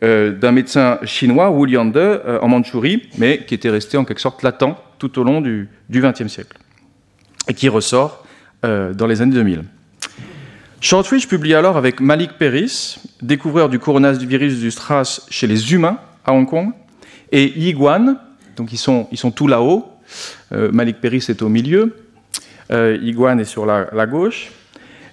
d'un 0.00 0.52
médecin 0.52 0.98
chinois, 1.04 1.50
Wu 1.50 1.66
Liande, 1.66 1.96
euh, 1.96 2.38
en 2.40 2.48
Mandchourie, 2.48 3.08
mais 3.18 3.44
qui 3.44 3.54
était 3.54 3.70
resté 3.70 3.96
en 3.96 4.04
quelque 4.04 4.20
sorte 4.20 4.42
latent 4.42 4.76
tout 4.98 5.18
au 5.18 5.24
long 5.24 5.40
du 5.40 5.68
XXe 5.90 6.28
siècle 6.28 6.56
et 7.48 7.54
qui 7.54 7.68
ressort 7.68 8.24
dans 8.62 9.08
les 9.08 9.20
années 9.20 9.34
2000. 9.34 9.64
Shortridge 10.80 11.26
publie 11.26 11.54
alors 11.54 11.76
avec 11.76 11.98
Malik 11.98 12.38
Peris, 12.38 12.98
découvreur 13.20 13.68
du 13.68 13.80
coronavirus 13.80 14.60
du 14.60 14.70
STRAS 14.70 15.26
chez 15.28 15.48
les 15.48 15.72
humains 15.74 15.98
à 16.24 16.32
Hong 16.32 16.48
Kong, 16.48 16.70
et 17.32 17.52
Yi 17.58 17.72
Guan, 17.72 18.16
donc 18.54 18.72
ils 18.72 18.78
sont, 18.78 19.08
ils 19.10 19.18
sont 19.18 19.32
tous 19.32 19.48
là-haut, 19.48 19.90
Malik 20.52 21.00
Peris 21.00 21.26
est 21.28 21.42
au 21.42 21.48
milieu, 21.48 21.96
euh, 22.72 22.98
Iguane 23.02 23.40
est 23.40 23.44
sur 23.44 23.66
la, 23.66 24.06
gauche. 24.06 24.50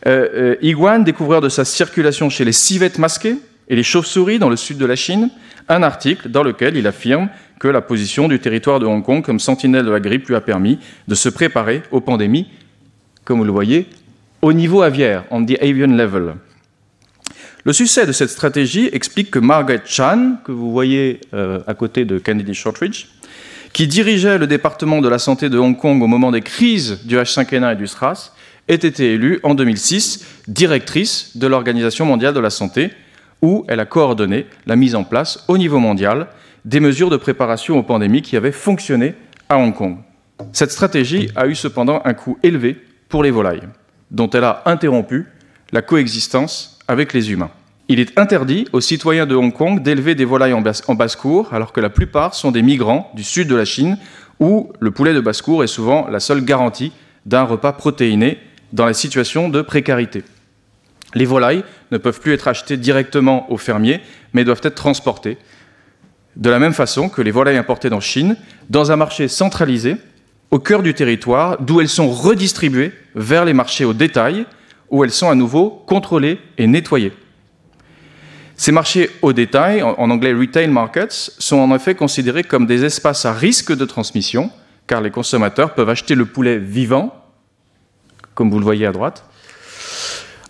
Euh, 0.07 0.27
euh, 0.33 0.55
Iguane, 0.61 1.03
découvreur 1.03 1.41
de 1.41 1.49
sa 1.49 1.65
circulation 1.65 2.29
chez 2.29 2.45
les 2.45 2.53
civettes 2.53 2.99
masquées 2.99 3.37
et 3.69 3.75
les 3.75 3.83
chauves-souris 3.83 4.39
dans 4.39 4.49
le 4.49 4.55
sud 4.55 4.77
de 4.77 4.85
la 4.85 4.95
Chine, 4.95 5.29
un 5.67 5.83
article 5.83 6.29
dans 6.29 6.43
lequel 6.43 6.75
il 6.75 6.87
affirme 6.87 7.29
que 7.59 7.67
la 7.67 7.81
position 7.81 8.27
du 8.27 8.39
territoire 8.39 8.79
de 8.79 8.85
Hong 8.85 9.03
Kong 9.03 9.23
comme 9.23 9.39
sentinelle 9.39 9.85
de 9.85 9.91
la 9.91 9.99
grippe 9.99 10.27
lui 10.27 10.35
a 10.35 10.41
permis 10.41 10.79
de 11.07 11.15
se 11.15 11.29
préparer 11.29 11.83
aux 11.91 12.01
pandémies, 12.01 12.47
comme 13.25 13.39
vous 13.39 13.45
le 13.45 13.51
voyez, 13.51 13.87
au 14.41 14.53
niveau 14.53 14.81
aviaire, 14.81 15.25
on 15.29 15.45
the 15.45 15.61
avian 15.61 15.95
level. 15.95 16.35
Le 17.65 17.73
succès 17.73 18.05
de 18.05 18.13
cette 18.13 18.29
stratégie 18.29 18.89
explique 18.93 19.31
que 19.31 19.39
Margaret 19.39 19.81
Chan, 19.85 20.37
que 20.45 20.51
vous 20.51 20.71
voyez 20.71 21.19
à 21.67 21.73
côté 21.73 22.05
de 22.05 22.17
Kennedy 22.17 22.53
Shortridge, 22.53 23.07
qui 23.73 23.85
dirigeait 23.85 24.37
le 24.37 24.47
département 24.47 25.01
de 25.01 25.09
la 25.09 25.19
santé 25.19 25.49
de 25.49 25.57
Hong 25.57 25.77
Kong 25.77 26.01
au 26.01 26.07
moment 26.07 26.31
des 26.31 26.41
crises 26.41 27.01
du 27.03 27.17
H5N1 27.17 27.73
et 27.73 27.75
du 27.75 27.85
SRAS, 27.85 28.33
ait 28.67 28.75
été 28.75 29.13
élue 29.13 29.39
en 29.43 29.55
2006 29.55 30.25
directrice 30.47 31.35
de 31.35 31.47
l'Organisation 31.47 32.05
mondiale 32.05 32.33
de 32.33 32.39
la 32.39 32.49
santé, 32.49 32.91
où 33.41 33.65
elle 33.67 33.79
a 33.79 33.85
coordonné 33.85 34.47
la 34.65 34.75
mise 34.75 34.95
en 34.95 35.03
place 35.03 35.43
au 35.47 35.57
niveau 35.57 35.79
mondial 35.79 36.27
des 36.65 36.79
mesures 36.79 37.09
de 37.09 37.17
préparation 37.17 37.77
aux 37.77 37.83
pandémies 37.83 38.21
qui 38.21 38.37
avaient 38.37 38.51
fonctionné 38.51 39.15
à 39.47 39.57
Hong 39.57 39.73
Kong. 39.73 39.97
Cette 40.53 40.71
stratégie 40.71 41.29
a 41.35 41.47
eu 41.47 41.55
cependant 41.55 42.01
un 42.05 42.13
coût 42.13 42.37
élevé 42.43 42.77
pour 43.07 43.23
les 43.23 43.31
volailles, 43.31 43.67
dont 44.11 44.29
elle 44.29 44.43
a 44.43 44.63
interrompu 44.65 45.27
la 45.71 45.81
coexistence 45.81 46.79
avec 46.87 47.13
les 47.13 47.31
humains. 47.31 47.51
Il 47.87 47.99
est 47.99 48.17
interdit 48.19 48.67
aux 48.71 48.81
citoyens 48.81 49.25
de 49.25 49.35
Hong 49.35 49.51
Kong 49.53 49.81
d'élever 49.81 50.13
des 50.13 50.25
volailles 50.25 50.53
en 50.53 50.95
basse-cour, 50.95 51.53
alors 51.53 51.73
que 51.73 51.81
la 51.81 51.89
plupart 51.89 52.35
sont 52.35 52.51
des 52.51 52.61
migrants 52.61 53.11
du 53.15 53.23
sud 53.23 53.47
de 53.47 53.55
la 53.55 53.65
Chine, 53.65 53.97
où 54.39 54.71
le 54.79 54.91
poulet 54.91 55.13
de 55.13 55.19
basse-cour 55.19 55.63
est 55.63 55.67
souvent 55.67 56.07
la 56.07 56.19
seule 56.19 56.45
garantie 56.45 56.91
d'un 57.25 57.43
repas 57.43 57.73
protéiné 57.73 58.37
dans 58.73 58.85
la 58.85 58.93
situation 58.93 59.49
de 59.49 59.61
précarité. 59.61 60.23
Les 61.15 61.25
volailles 61.25 61.63
ne 61.91 61.97
peuvent 61.97 62.19
plus 62.19 62.33
être 62.33 62.47
achetées 62.47 62.77
directement 62.77 63.51
aux 63.51 63.57
fermiers, 63.57 64.01
mais 64.33 64.43
doivent 64.43 64.61
être 64.63 64.75
transportées, 64.75 65.37
de 66.35 66.49
la 66.49 66.59
même 66.59 66.73
façon 66.73 67.09
que 67.09 67.21
les 67.21 67.31
volailles 67.31 67.57
importées 67.57 67.91
en 67.91 67.99
Chine, 67.99 68.37
dans 68.69 68.91
un 68.91 68.95
marché 68.95 69.27
centralisé, 69.27 69.97
au 70.51 70.59
cœur 70.59 70.81
du 70.81 70.93
territoire, 70.93 71.61
d'où 71.61 71.81
elles 71.81 71.89
sont 71.89 72.09
redistribuées 72.09 72.91
vers 73.15 73.45
les 73.45 73.53
marchés 73.53 73.85
au 73.85 73.93
détail, 73.93 74.45
où 74.89 75.03
elles 75.03 75.11
sont 75.11 75.29
à 75.29 75.35
nouveau 75.35 75.69
contrôlées 75.69 76.39
et 76.57 76.67
nettoyées. 76.67 77.13
Ces 78.55 78.71
marchés 78.71 79.09
au 79.21 79.31
détail, 79.31 79.81
en 79.83 80.09
anglais 80.09 80.33
retail 80.33 80.67
markets, 80.67 81.31
sont 81.37 81.57
en 81.57 81.73
effet 81.75 81.95
considérés 81.95 82.43
comme 82.43 82.65
des 82.65 82.83
espaces 82.83 83.25
à 83.25 83.33
risque 83.33 83.75
de 83.75 83.85
transmission, 83.85 84.51
car 84.87 85.01
les 85.01 85.11
consommateurs 85.11 85.75
peuvent 85.75 85.89
acheter 85.89 86.15
le 86.15 86.25
poulet 86.25 86.57
vivant, 86.57 87.13
comme 88.33 88.49
vous 88.49 88.59
le 88.59 88.65
voyez 88.65 88.85
à 88.85 88.91
droite, 88.91 89.28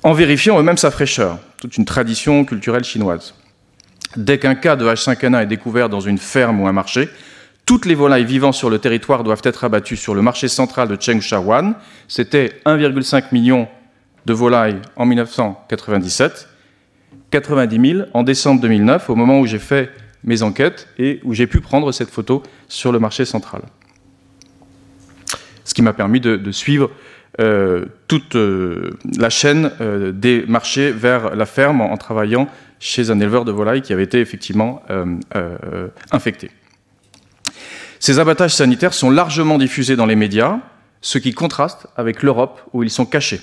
en 0.03 0.13
vérifiant 0.13 0.59
eux-mêmes 0.59 0.77
sa 0.77 0.91
fraîcheur, 0.91 1.39
toute 1.61 1.77
une 1.77 1.85
tradition 1.85 2.45
culturelle 2.45 2.83
chinoise. 2.83 3.33
Dès 4.15 4.39
qu'un 4.39 4.55
cas 4.55 4.75
de 4.75 4.85
H5N1 4.85 5.43
est 5.43 5.45
découvert 5.45 5.89
dans 5.89 5.99
une 5.99 6.17
ferme 6.17 6.61
ou 6.61 6.67
un 6.67 6.71
marché, 6.71 7.09
toutes 7.65 7.85
les 7.85 7.95
volailles 7.95 8.25
vivant 8.25 8.51
sur 8.51 8.69
le 8.69 8.79
territoire 8.79 9.23
doivent 9.23 9.41
être 9.43 9.63
abattues 9.63 9.97
sur 9.97 10.15
le 10.15 10.21
marché 10.21 10.47
central 10.47 10.87
de 10.87 10.95
Chengshawan. 10.95 11.75
C'était 12.07 12.61
1,5 12.65 13.25
million 13.31 13.67
de 14.25 14.33
volailles 14.33 14.81
en 14.95 15.05
1997 15.05 16.47
90 17.31 17.91
000 17.91 18.07
en 18.13 18.23
décembre 18.23 18.61
2009, 18.61 19.09
au 19.09 19.15
moment 19.15 19.39
où 19.39 19.45
j'ai 19.45 19.59
fait 19.59 19.91
mes 20.23 20.41
enquêtes 20.41 20.87
et 20.97 21.19
où 21.23 21.33
j'ai 21.33 21.47
pu 21.47 21.61
prendre 21.61 21.91
cette 21.91 22.09
photo 22.09 22.43
sur 22.67 22.91
le 22.91 22.99
marché 22.99 23.25
central. 23.25 23.61
Ce 25.63 25.73
qui 25.73 25.81
m'a 25.81 25.93
permis 25.93 26.19
de, 26.19 26.51
suivre 26.51 26.89
toute 28.07 28.35
euh, 28.35 28.97
la 29.17 29.29
chaîne 29.29 29.71
euh, 29.79 30.11
des 30.11 30.43
marchés 30.47 30.91
vers 30.91 31.35
la 31.35 31.45
ferme 31.45 31.81
en, 31.81 31.95
travaillant 31.95 32.47
chez 32.79 33.11
un 33.11 33.19
éleveur 33.19 33.45
de 33.45 33.51
volailles 33.51 33.81
qui 33.81 33.93
avait 33.93 34.03
été 34.03 34.19
effectivement 34.19 34.81
infecté. 36.11 36.49
Ces 37.99 38.19
abattages 38.19 38.53
sanitaires 38.53 38.93
sont 38.93 39.09
largement 39.09 39.57
diffusés 39.57 39.97
dans 39.97 40.05
les 40.05 40.15
médias, 40.15 40.59
ce 41.01 41.17
qui 41.17 41.33
contraste 41.33 41.87
avec 41.97 42.23
l'Europe 42.23 42.61
où 42.71 42.83
ils 42.83 42.89
sont 42.89 43.05
cachés. 43.05 43.41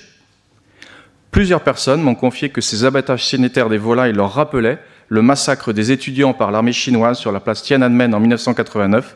Plusieurs 1.29 1.61
personnes 1.61 2.01
m'ont 2.01 2.15
confié 2.15 2.49
que 2.49 2.61
ces 2.61 2.83
abattages 2.83 3.27
sanitaires 3.27 3.69
des 3.69 3.77
volailles 3.77 4.13
leur 4.13 4.33
rappelaient 4.33 4.79
le 5.09 5.21
massacre 5.21 5.73
des 5.73 5.91
étudiants 5.91 6.33
par 6.33 6.51
l'armée 6.51 6.73
chinoise 6.73 7.19
sur 7.19 7.31
la 7.31 7.39
place 7.39 7.61
Tiananmen 7.61 8.13
en 8.13 8.19
1989 8.19 9.15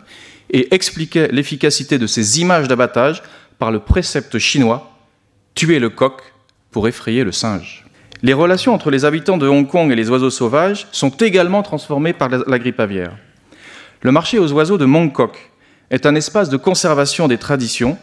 et 0.51 0.73
expliquaient 0.73 1.29
l'efficacité 1.31 1.97
de 1.97 2.07
ces 2.07 2.39
images 2.39 2.67
d'abattage 2.67 3.23
par 3.61 3.69
le 3.69 3.77
précepte 3.77 4.39
chinois 4.39 4.91
tuer 5.53 5.77
le 5.77 5.91
coq 5.91 6.33
pour 6.71 6.87
effrayer 6.87 7.23
le 7.23 7.31
singe. 7.31 7.85
Les 8.23 8.33
relations 8.33 8.73
entre 8.73 8.89
les 8.89 9.05
habitants 9.05 9.37
de 9.37 9.47
Hong 9.47 9.67
Kong 9.67 9.91
et 9.91 9.95
les 9.95 10.09
oiseaux 10.09 10.31
sauvages 10.31 10.87
sont 10.91 11.11
également 11.11 11.61
transformées 11.61 12.13
par 12.13 12.27
la 12.29 12.57
grippe 12.57 12.79
aviaire. 12.79 13.15
Le 14.01 14.11
marché 14.11 14.39
aux 14.39 14.51
oiseaux 14.51 14.79
de 14.79 14.85
Mongkok 14.85 15.51
est 15.91 16.07
un 16.07 16.15
espace 16.15 16.49
de 16.49 16.57
conservation 16.57 17.27
des 17.27 17.37
traditions 17.37 17.99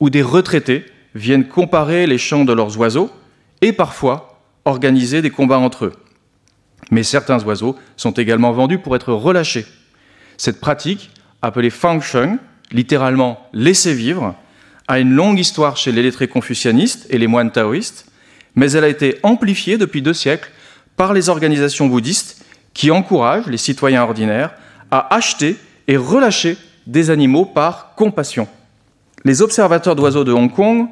où 0.00 0.10
des 0.10 0.22
retraités 0.22 0.84
viennent 1.14 1.46
comparer 1.46 2.08
les 2.08 2.18
chants 2.18 2.44
de 2.44 2.52
leurs 2.52 2.76
oiseaux 2.76 3.12
et 3.60 3.72
parfois 3.72 4.40
organiser 4.64 5.22
des 5.22 5.30
combats 5.30 5.60
entre 5.60 5.84
eux. 5.84 5.92
Mais 6.90 7.04
certains 7.04 7.40
oiseaux 7.44 7.76
sont 7.96 8.10
également 8.10 8.50
vendus 8.50 8.80
pour 8.80 8.96
être 8.96 9.12
relâchés. 9.12 9.66
Cette 10.36 10.58
pratique, 10.58 11.12
appelée 11.42 11.70
fang 11.70 12.00
sheng, 12.00 12.38
littéralement 12.72 13.48
laisser 13.52 13.94
vivre, 13.94 14.34
a 14.88 14.98
une 14.98 15.12
longue 15.12 15.38
histoire 15.38 15.76
chez 15.76 15.92
les 15.92 16.02
lettrés 16.02 16.28
confucianistes 16.28 17.06
et 17.10 17.18
les 17.18 17.26
moines 17.26 17.50
taoïstes, 17.50 18.06
mais 18.54 18.72
elle 18.72 18.84
a 18.84 18.88
été 18.88 19.18
amplifiée 19.22 19.78
depuis 19.78 20.02
deux 20.02 20.14
siècles 20.14 20.50
par 20.96 21.12
les 21.12 21.28
organisations 21.28 21.86
bouddhistes 21.86 22.44
qui 22.72 22.90
encouragent 22.90 23.48
les 23.48 23.58
citoyens 23.58 24.02
ordinaires 24.02 24.54
à 24.90 25.14
acheter 25.14 25.56
et 25.88 25.96
relâcher 25.96 26.56
des 26.86 27.10
animaux 27.10 27.44
par 27.44 27.94
compassion. 27.96 28.48
Les 29.24 29.42
observateurs 29.42 29.96
d'oiseaux 29.96 30.24
de 30.24 30.32
Hong 30.32 30.52
Kong 30.52 30.88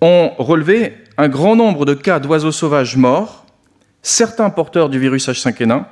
ont 0.00 0.30
relevé 0.38 0.94
un 1.16 1.28
grand 1.28 1.56
nombre 1.56 1.84
de 1.84 1.94
cas 1.94 2.20
d'oiseaux 2.20 2.52
sauvages 2.52 2.96
morts, 2.96 3.44
certains 4.02 4.50
porteurs 4.50 4.88
du 4.88 4.98
virus 4.98 5.28
H5N1, 5.28 5.84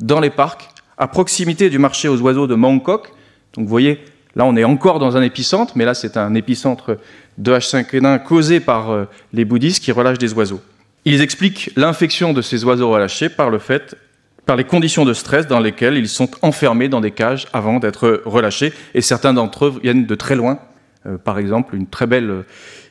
dans 0.00 0.20
les 0.20 0.30
parcs 0.30 0.68
à 0.98 1.06
proximité 1.06 1.70
du 1.70 1.78
marché 1.78 2.08
aux 2.08 2.20
oiseaux 2.20 2.46
de 2.46 2.54
Mongkok. 2.54 3.12
Donc 3.54 3.64
vous 3.64 3.70
voyez, 3.70 4.00
là 4.36 4.44
on 4.44 4.56
est 4.56 4.64
encore 4.64 4.98
dans 4.98 5.16
un 5.16 5.22
épicentre, 5.22 5.72
mais 5.76 5.84
là 5.84 5.94
c'est 5.94 6.16
un 6.16 6.34
épicentre 6.34 6.98
de 7.38 7.52
H5N1 7.52 8.22
causé 8.22 8.60
par 8.60 8.90
euh, 8.90 9.04
les 9.32 9.44
bouddhistes 9.44 9.82
qui 9.82 9.92
relâchent 9.92 10.18
des 10.18 10.32
oiseaux. 10.34 10.60
Ils 11.04 11.20
expliquent 11.20 11.70
l'infection 11.76 12.32
de 12.32 12.42
ces 12.42 12.64
oiseaux 12.64 12.90
relâchés 12.90 13.28
par 13.28 13.50
le 13.50 13.58
fait 13.58 13.96
par 14.46 14.56
les 14.56 14.64
conditions 14.64 15.04
de 15.04 15.14
stress 15.14 15.46
dans 15.46 15.60
lesquelles 15.60 15.96
ils 15.96 16.08
sont 16.08 16.28
enfermés 16.42 16.88
dans 16.88 17.00
des 17.00 17.12
cages 17.12 17.46
avant 17.52 17.78
d'être 17.78 18.22
relâchés. 18.24 18.72
Et 18.94 19.00
certains 19.00 19.34
d'entre 19.34 19.66
eux 19.66 19.80
viennent 19.82 20.06
de 20.06 20.14
très 20.14 20.34
loin. 20.34 20.58
Euh, 21.06 21.16
par 21.16 21.38
exemple, 21.38 21.76
une 21.76 21.86
très 21.86 22.06
belle 22.06 22.30
euh, 22.30 22.46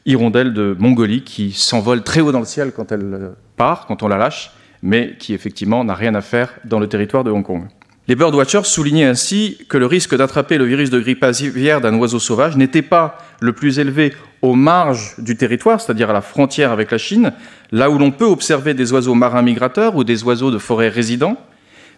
hirondelle 0.06 0.54
de 0.54 0.76
Mongolie 0.80 1.24
qui 1.24 1.52
s'envole 1.52 2.04
très 2.04 2.22
haut 2.22 2.32
dans 2.32 2.40
le 2.40 2.46
ciel 2.46 2.72
quand 2.72 2.92
elle 2.92 3.32
part, 3.58 3.86
quand 3.86 4.04
on 4.04 4.08
la 4.08 4.18
lâche, 4.18 4.52
mais 4.82 5.16
qui 5.20 5.34
effectivement 5.34 5.84
n'a 5.84 5.94
rien 5.94 6.16
à 6.16 6.22
faire 6.22 6.54
dans 6.66 6.80
le 6.80 6.88
territoire 6.88 7.24
de 7.24 7.32
Hong 7.32 7.44
Kong. 7.44 7.68
Les 8.08 8.16
birdwatchers 8.16 8.66
soulignaient 8.66 9.06
ainsi 9.06 9.60
que 9.70 9.78
le 9.78 9.86
risque 9.86 10.16
d'attraper 10.16 10.58
le 10.58 10.66
virus 10.66 10.90
de 10.90 11.00
grippe 11.00 11.24
aviaire 11.24 11.82
d'un 11.82 11.96
oiseau 11.96 12.20
sauvage 12.20 12.58
n'était 12.58 12.82
pas 12.82 13.18
le 13.40 13.54
plus 13.54 13.80
élevé 13.80 14.14
aux 14.42 14.56
marges 14.56 15.14
du 15.20 15.38
territoire, 15.38 15.80
c'est-à-dire 15.80 16.10
à 16.10 16.14
la 16.14 16.22
frontière 16.22 16.72
avec 16.72 16.92
la 16.92 16.98
Chine, 16.98 17.32
là 17.72 17.92
où 17.92 18.00
l'on 18.00 18.12
peut 18.12 18.26
observer 18.26 18.74
des 18.74 18.92
oiseaux 18.92 19.14
marins 19.14 19.44
migrateurs 19.44 19.96
ou 19.96 20.04
des 20.04 20.24
oiseaux 20.24 20.50
de 20.50 20.58
forêt 20.58 20.90
résidents, 20.90 21.38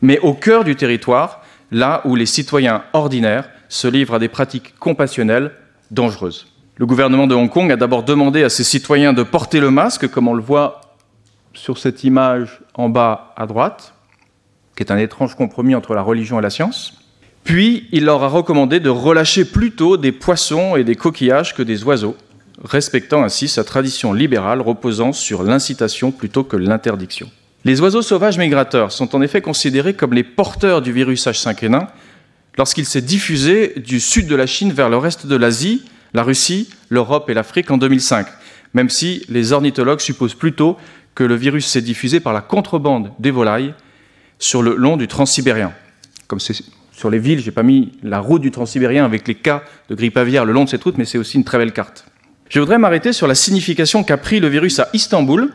mais 0.02 0.20
au 0.20 0.34
cœur 0.34 0.66
du 0.66 0.76
territoire, 0.76 1.42
là 1.72 2.02
où 2.04 2.16
les 2.16 2.26
citoyens 2.26 2.84
ordinaires 2.92 3.50
se 3.70 3.88
livrent 3.88 4.16
à 4.16 4.20
des 4.20 4.28
pratiques 4.28 4.78
compassionnelles 4.80 5.52
dangereuses. 5.90 6.48
Le 6.76 6.86
gouvernement 6.86 7.28
de 7.28 7.36
Hong 7.36 7.50
Kong 7.50 7.72
a 7.72 7.76
d'abord 7.76 8.04
demandé 8.04 8.44
à 8.44 8.50
ses 8.50 8.64
citoyens 8.64 9.14
de 9.14 9.24
porter 9.24 9.60
le 9.60 9.72
masque, 9.72 10.10
comme 10.10 10.28
on 10.28 10.34
le 10.34 10.44
voit 10.44 10.82
sur 11.54 11.78
cette 11.78 12.04
image 12.04 12.60
en 12.74 12.90
bas 12.90 13.34
à 13.38 13.46
droite, 13.46 13.93
qui 14.76 14.84
est 14.84 14.92
un 14.92 14.98
étrange 14.98 15.36
compromis 15.36 15.76
entre 15.76 15.94
la 15.94 16.02
religion 16.02 16.40
et 16.40 16.42
la 16.42 16.50
science. 16.50 16.94
Puis 17.44 17.88
il 17.92 18.06
leur 18.06 18.24
a 18.24 18.28
recommandé 18.28 18.80
de 18.80 18.90
relâcher 18.90 19.46
plutôt 19.46 19.98
des 19.98 20.12
poissons 20.12 20.76
et 20.76 20.84
des 20.84 20.96
coquillages 20.96 21.54
que 21.54 21.62
des 21.62 21.84
oiseaux, 21.84 22.16
respectant 22.64 23.24
ainsi 23.24 23.48
sa 23.48 23.64
tradition 23.64 24.14
libérale 24.14 24.62
reposant 24.62 25.12
sur 25.12 25.44
l'incitation 25.44 26.12
plutôt 26.12 26.44
que 26.44 26.56
l'interdiction. 26.56 27.30
Les 27.66 27.82
oiseaux 27.82 28.02
sauvages 28.02 28.38
migrateurs 28.38 28.92
sont 28.92 29.16
en 29.16 29.22
effet 29.22 29.42
considérés 29.42 29.94
comme 29.94 30.14
les 30.14 30.24
porteurs 30.24 30.82
du 30.82 30.92
virus 30.92 31.28
H5N1 31.28 31.88
lorsqu'il 32.58 32.86
s'est 32.86 33.02
diffusé 33.02 33.74
du 33.78 34.00
sud 34.00 34.28
de 34.28 34.36
la 34.36 34.48
Chine 34.48 34.72
vers 34.72 34.90
le 34.90 34.98
reste 34.98 35.28
de 35.28 35.36
l'Asie, 35.36 35.84
la 36.14 36.24
Russie, 36.24 36.70
l'Europe 36.90 37.30
et 37.30 37.34
l'Afrique 37.34 37.72
en 37.72 37.78
2005, 37.78 38.28
même 38.74 38.90
si 38.90 39.26
les 39.30 39.52
ornithologues 39.54 40.02
supposent 40.02 40.36
plutôt 40.36 40.78
que 41.16 41.24
le 41.24 41.36
virus 41.36 41.66
s'est 41.66 41.82
diffusé 41.82 42.20
par 42.20 42.34
la 42.34 42.42
contrebande 42.42 43.12
des 43.20 43.32
volailles 43.32 43.74
sur 44.44 44.62
le 44.62 44.76
long 44.76 44.98
du 44.98 45.08
transsibérien. 45.08 45.72
Comme 46.28 46.42
c'est 46.42 46.56
sur 46.92 47.10
les 47.10 47.18
villes, 47.18 47.40
je 47.40 47.46
n'ai 47.46 47.52
pas 47.52 47.64
mis 47.64 47.94
la 48.04 48.20
route 48.20 48.42
du 48.42 48.52
transsibérien 48.52 49.06
avec 49.06 49.26
les 49.28 49.36
cas 49.36 49.64
de 49.90 49.96
grippe 49.96 50.18
aviaire 50.18 50.44
le 50.44 50.52
long 50.52 50.66
de 50.66 50.70
cette 50.70 50.84
route, 50.84 50.98
mais 50.98 51.06
c'est 51.06 51.18
aussi 51.18 51.38
une 51.38 51.46
très 51.46 51.58
belle 51.58 51.72
carte. 51.72 52.06
Je 52.50 52.60
voudrais 52.60 52.78
m'arrêter 52.78 53.14
sur 53.14 53.26
la 53.26 53.36
signification 53.36 54.04
qu'a 54.04 54.18
pris 54.18 54.42
le 54.42 54.50
virus 54.50 54.80
à 54.80 54.90
Istanbul, 54.94 55.54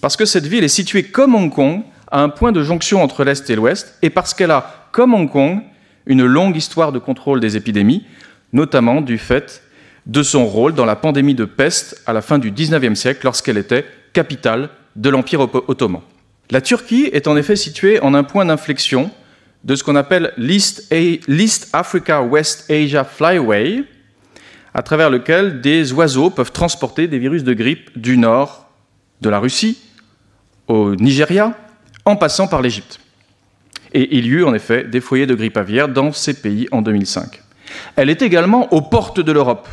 parce 0.00 0.16
que 0.16 0.24
cette 0.24 0.46
ville 0.46 0.64
est 0.64 0.68
située 0.68 1.04
comme 1.04 1.34
Hong 1.34 1.52
Kong, 1.52 1.82
à 2.10 2.22
un 2.22 2.28
point 2.28 2.50
de 2.50 2.62
jonction 2.62 3.02
entre 3.02 3.22
l'Est 3.22 3.48
et 3.48 3.54
l'Ouest, 3.54 3.98
et 4.02 4.10
parce 4.10 4.34
qu'elle 4.34 4.50
a, 4.50 4.88
comme 4.90 5.14
Hong 5.14 5.30
Kong, 5.30 5.60
une 6.06 6.24
longue 6.24 6.56
histoire 6.56 6.90
de 6.90 6.98
contrôle 6.98 7.38
des 7.38 7.56
épidémies, 7.56 8.04
notamment 8.52 9.00
du 9.00 9.16
fait 9.16 9.62
de 10.06 10.24
son 10.24 10.44
rôle 10.44 10.74
dans 10.74 10.84
la 10.84 10.96
pandémie 10.96 11.34
de 11.36 11.44
peste 11.44 12.02
à 12.04 12.12
la 12.12 12.20
fin 12.20 12.38
du 12.38 12.50
XIXe 12.50 12.98
siècle, 12.98 13.20
lorsqu'elle 13.22 13.58
était 13.58 13.86
capitale 14.12 14.70
de 14.96 15.08
l'Empire 15.08 15.40
ottoman. 15.40 16.02
La 16.50 16.60
Turquie 16.60 17.08
est 17.12 17.26
en 17.26 17.36
effet 17.36 17.56
située 17.56 18.00
en 18.00 18.14
un 18.14 18.24
point 18.24 18.44
d'inflexion 18.44 19.10
de 19.64 19.76
ce 19.76 19.82
qu'on 19.82 19.96
appelle 19.96 20.32
l'East 20.36 21.68
Africa 21.72 22.22
West 22.22 22.70
Asia 22.70 23.04
Flyway, 23.04 23.84
à 24.74 24.82
travers 24.82 25.08
lequel 25.08 25.60
des 25.60 25.92
oiseaux 25.92 26.30
peuvent 26.30 26.52
transporter 26.52 27.08
des 27.08 27.18
virus 27.18 27.44
de 27.44 27.54
grippe 27.54 27.98
du 27.98 28.18
nord 28.18 28.68
de 29.20 29.30
la 29.30 29.38
Russie 29.38 29.78
au 30.68 30.94
Nigeria, 30.96 31.56
en 32.04 32.16
passant 32.16 32.46
par 32.46 32.60
l'Égypte. 32.60 33.00
Et 33.92 34.18
il 34.18 34.26
y 34.26 34.30
eut 34.30 34.44
en 34.44 34.52
effet 34.52 34.84
des 34.84 35.00
foyers 35.00 35.26
de 35.26 35.34
grippe 35.34 35.56
aviaire 35.56 35.88
dans 35.88 36.12
ces 36.12 36.34
pays 36.34 36.68
en 36.72 36.82
2005. 36.82 37.40
Elle 37.96 38.10
est 38.10 38.22
également 38.22 38.72
aux 38.74 38.82
portes 38.82 39.20
de 39.20 39.32
l'Europe. 39.32 39.68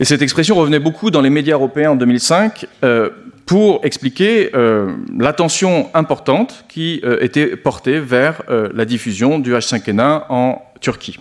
Et 0.00 0.04
cette 0.04 0.22
expression 0.22 0.56
revenait 0.56 0.80
beaucoup 0.80 1.10
dans 1.10 1.20
les 1.20 1.30
médias 1.30 1.54
européens 1.54 1.92
en 1.92 1.96
2005 1.96 2.66
euh, 2.82 3.10
pour 3.46 3.80
expliquer 3.84 4.50
euh, 4.54 4.94
l'attention 5.16 5.88
importante 5.94 6.64
qui 6.68 7.00
euh, 7.04 7.18
était 7.20 7.56
portée 7.56 8.00
vers 8.00 8.42
la 8.48 8.84
diffusion 8.84 9.38
du 9.38 9.52
H5N1 9.52 10.24
en 10.28 10.62
Turquie. 10.80 11.18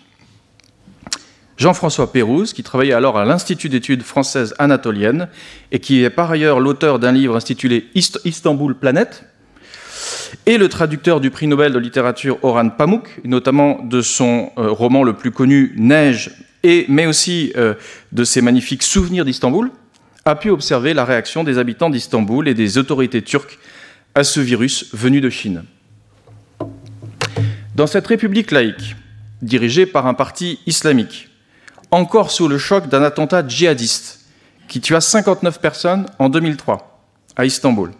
Jean-François 1.58 2.12
Pérouse, 2.12 2.52
qui 2.52 2.64
travaillait 2.64 2.94
alors 2.94 3.18
à 3.18 3.26
l'Institut 3.26 3.70
d'études 3.70 4.02
françaises 4.02 4.56
anatoliennes 4.58 5.30
et 5.72 5.80
qui 5.80 6.04
est 6.04 6.10
par 6.10 6.32
ailleurs 6.32 6.60
l'auteur 6.60 6.98
d'un 6.98 7.12
livre 7.12 7.36
intitulé 7.36 7.86
Istanbul 7.94 8.76
Planète, 8.76 9.26
et 10.48 10.58
le 10.58 10.68
traducteur 10.68 11.22
du 11.22 11.30
prix 11.30 11.46
Nobel 11.46 11.72
de 11.72 11.80
littérature 11.80 12.40
Orhan 12.42 12.70
Pamuk, 12.70 13.22
notamment 13.24 13.80
de 13.84 14.02
son 14.02 14.52
roman 14.58 15.04
le 15.04 15.14
plus 15.14 15.30
connu 15.30 15.74
Neige 15.78 16.32
mais 16.64 17.06
aussi 17.06 17.52
euh, 17.58 17.74
de 18.12 18.24
ses 18.24 18.42
magnifiques 18.42 18.84
souvenirs 18.84 19.26
d'Istanbul, 19.26 19.72
a 20.26 20.36
pu 20.36 20.50
observer 20.50 20.94
la 20.94 21.04
réaction 21.04 21.44
des 21.44 21.58
habitants 21.58 21.90
d'Istanbul 21.90 22.48
et 22.48 22.54
des 22.54 22.78
autorités 22.78 23.22
turques 23.22 23.60
à 24.16 24.24
ce 24.24 24.40
virus 24.40 24.94
venu 24.94 25.20
de 25.20 25.30
Chine. 25.30 25.64
Dans 27.76 27.88
cette 27.88 28.08
république 28.08 28.52
laïque, 28.52 28.96
dirigée 29.42 29.86
par 29.86 30.08
un 30.08 30.14
parti 30.14 30.60
islamique, 30.66 31.30
encore 31.92 32.32
sous 32.32 32.48
le 32.48 32.58
choc 32.58 32.88
d'un 32.88 33.04
attentat 33.04 33.46
djihadiste 33.46 34.22
qui 34.68 34.80
tua 34.80 35.02
59 35.02 35.60
personnes 35.60 36.06
en 36.20 36.30
2003 36.30 37.06
à 37.36 37.46
Istanbul. 37.46 37.92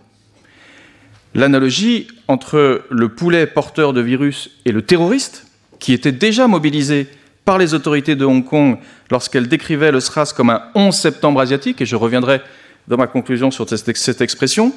L'analogie 1.36 2.08
entre 2.28 2.86
le 2.90 3.10
poulet 3.10 3.48
porteur 3.48 3.94
de 3.94 4.02
virus 4.02 4.52
et 4.66 4.72
le 4.72 4.84
terroriste, 4.84 5.48
qui 5.80 5.94
était 5.94 6.12
déjà 6.12 6.48
mobilisé 6.48 7.08
par 7.46 7.58
les 7.58 7.74
autorités 7.74 8.16
de 8.16 8.26
Hong 8.26 8.46
Kong 8.46 8.78
lorsqu'elles 9.12 9.48
décrivaient 9.48 9.92
le 9.92 10.00
SRAS 10.00 10.34
comme 10.36 10.50
un 10.50 10.64
11 10.76 10.96
septembre 10.96 11.40
asiatique, 11.42 11.82
et 11.82 11.86
je 11.86 11.96
reviendrai 11.96 12.42
dans 12.88 12.98
ma 12.98 13.08
conclusion 13.08 13.52
sur 13.52 13.68
cette 13.70 14.22
expression, 14.22 14.74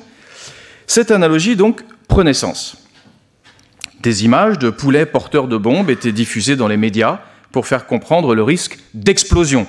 cette 0.87 1.11
analogie 1.11 1.57
donc 1.57 1.83
prenait 2.09 2.35
sens. 2.35 2.77
Des 4.01 4.25
images 4.25 4.59
de 4.59 4.71
poulets 4.71 5.07
porteurs 5.07 5.49
de 5.49 5.57
bombes 5.57 5.91
étaient 5.91 6.13
diffusées 6.13 6.57
dans 6.57 6.69
les 6.69 6.77
médias 6.77 7.21
pour 7.51 7.67
faire 7.67 7.87
comprendre 7.87 8.35
le 8.35 8.43
risque 8.43 8.79
d'explosion, 8.95 9.67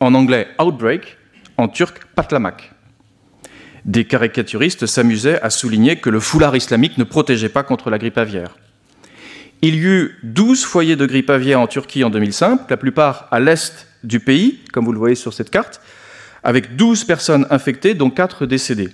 en 0.00 0.14
anglais 0.14 0.48
outbreak, 0.60 1.16
en 1.56 1.68
turc 1.68 2.04
patlamak. 2.14 2.72
Des 3.84 4.04
caricaturistes 4.04 4.86
s'amusaient 4.86 5.40
à 5.42 5.50
souligner 5.50 5.96
que 5.96 6.10
le 6.10 6.18
foulard 6.18 6.56
islamique 6.56 6.98
ne 6.98 7.04
protégeait 7.04 7.48
pas 7.48 7.62
contre 7.62 7.88
la 7.90 7.98
grippe 7.98 8.18
aviaire. 8.18 8.56
Il 9.62 9.74
y 9.74 9.80
eut 9.80 10.16
12 10.22 10.64
foyers 10.64 10.96
de 10.96 11.06
grippe 11.06 11.30
aviaire 11.30 11.60
en 11.60 11.66
Turquie 11.66 12.04
en 12.04 12.10
2005, 12.10 12.68
la 12.68 12.76
plupart 12.76 13.28
à 13.30 13.40
l'est 13.40 13.86
du 14.04 14.20
pays, 14.20 14.60
comme 14.72 14.84
vous 14.84 14.92
le 14.92 14.98
voyez 14.98 15.14
sur 15.14 15.32
cette 15.32 15.50
carte, 15.50 15.80
avec 16.44 16.76
12 16.76 17.04
personnes 17.04 17.46
infectées, 17.50 17.94
dont 17.94 18.10
4 18.10 18.46
décédées. 18.46 18.90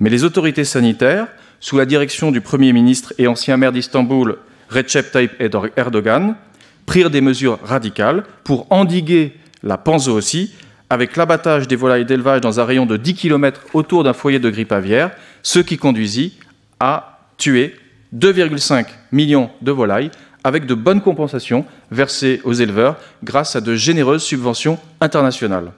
Mais 0.00 0.10
les 0.10 0.24
autorités 0.24 0.64
sanitaires, 0.64 1.28
sous 1.60 1.78
la 1.78 1.86
direction 1.86 2.32
du 2.32 2.40
Premier 2.40 2.72
ministre 2.72 3.14
et 3.18 3.28
ancien 3.28 3.56
maire 3.56 3.72
d'Istanbul, 3.72 4.38
Recep 4.68 5.12
Tayyip 5.12 5.32
Erdogan, 5.76 6.34
prirent 6.86 7.10
des 7.10 7.20
mesures 7.20 7.58
radicales 7.62 8.24
pour 8.42 8.66
endiguer 8.70 9.34
la 9.62 9.78
panzoostie 9.78 10.52
avec 10.90 11.16
l'abattage 11.16 11.68
des 11.68 11.76
volailles 11.76 12.04
d'élevage 12.04 12.40
dans 12.40 12.60
un 12.60 12.64
rayon 12.64 12.84
de 12.84 12.96
10 12.96 13.14
km 13.14 13.62
autour 13.72 14.04
d'un 14.04 14.12
foyer 14.12 14.40
de 14.40 14.50
grippe 14.50 14.72
aviaire, 14.72 15.12
ce 15.42 15.60
qui 15.60 15.78
conduisit 15.78 16.38
à 16.80 17.20
tuer 17.38 17.76
2,5 18.14 18.86
millions 19.10 19.50
de 19.60 19.72
volailles 19.72 20.10
avec 20.44 20.66
de 20.66 20.74
bonnes 20.74 21.00
compensations 21.00 21.64
versées 21.90 22.40
aux 22.44 22.52
éleveurs 22.52 22.96
grâce 23.22 23.56
à 23.56 23.60
de 23.60 23.74
généreuses 23.74 24.22
subventions 24.22 24.78
internationales. 25.00 25.72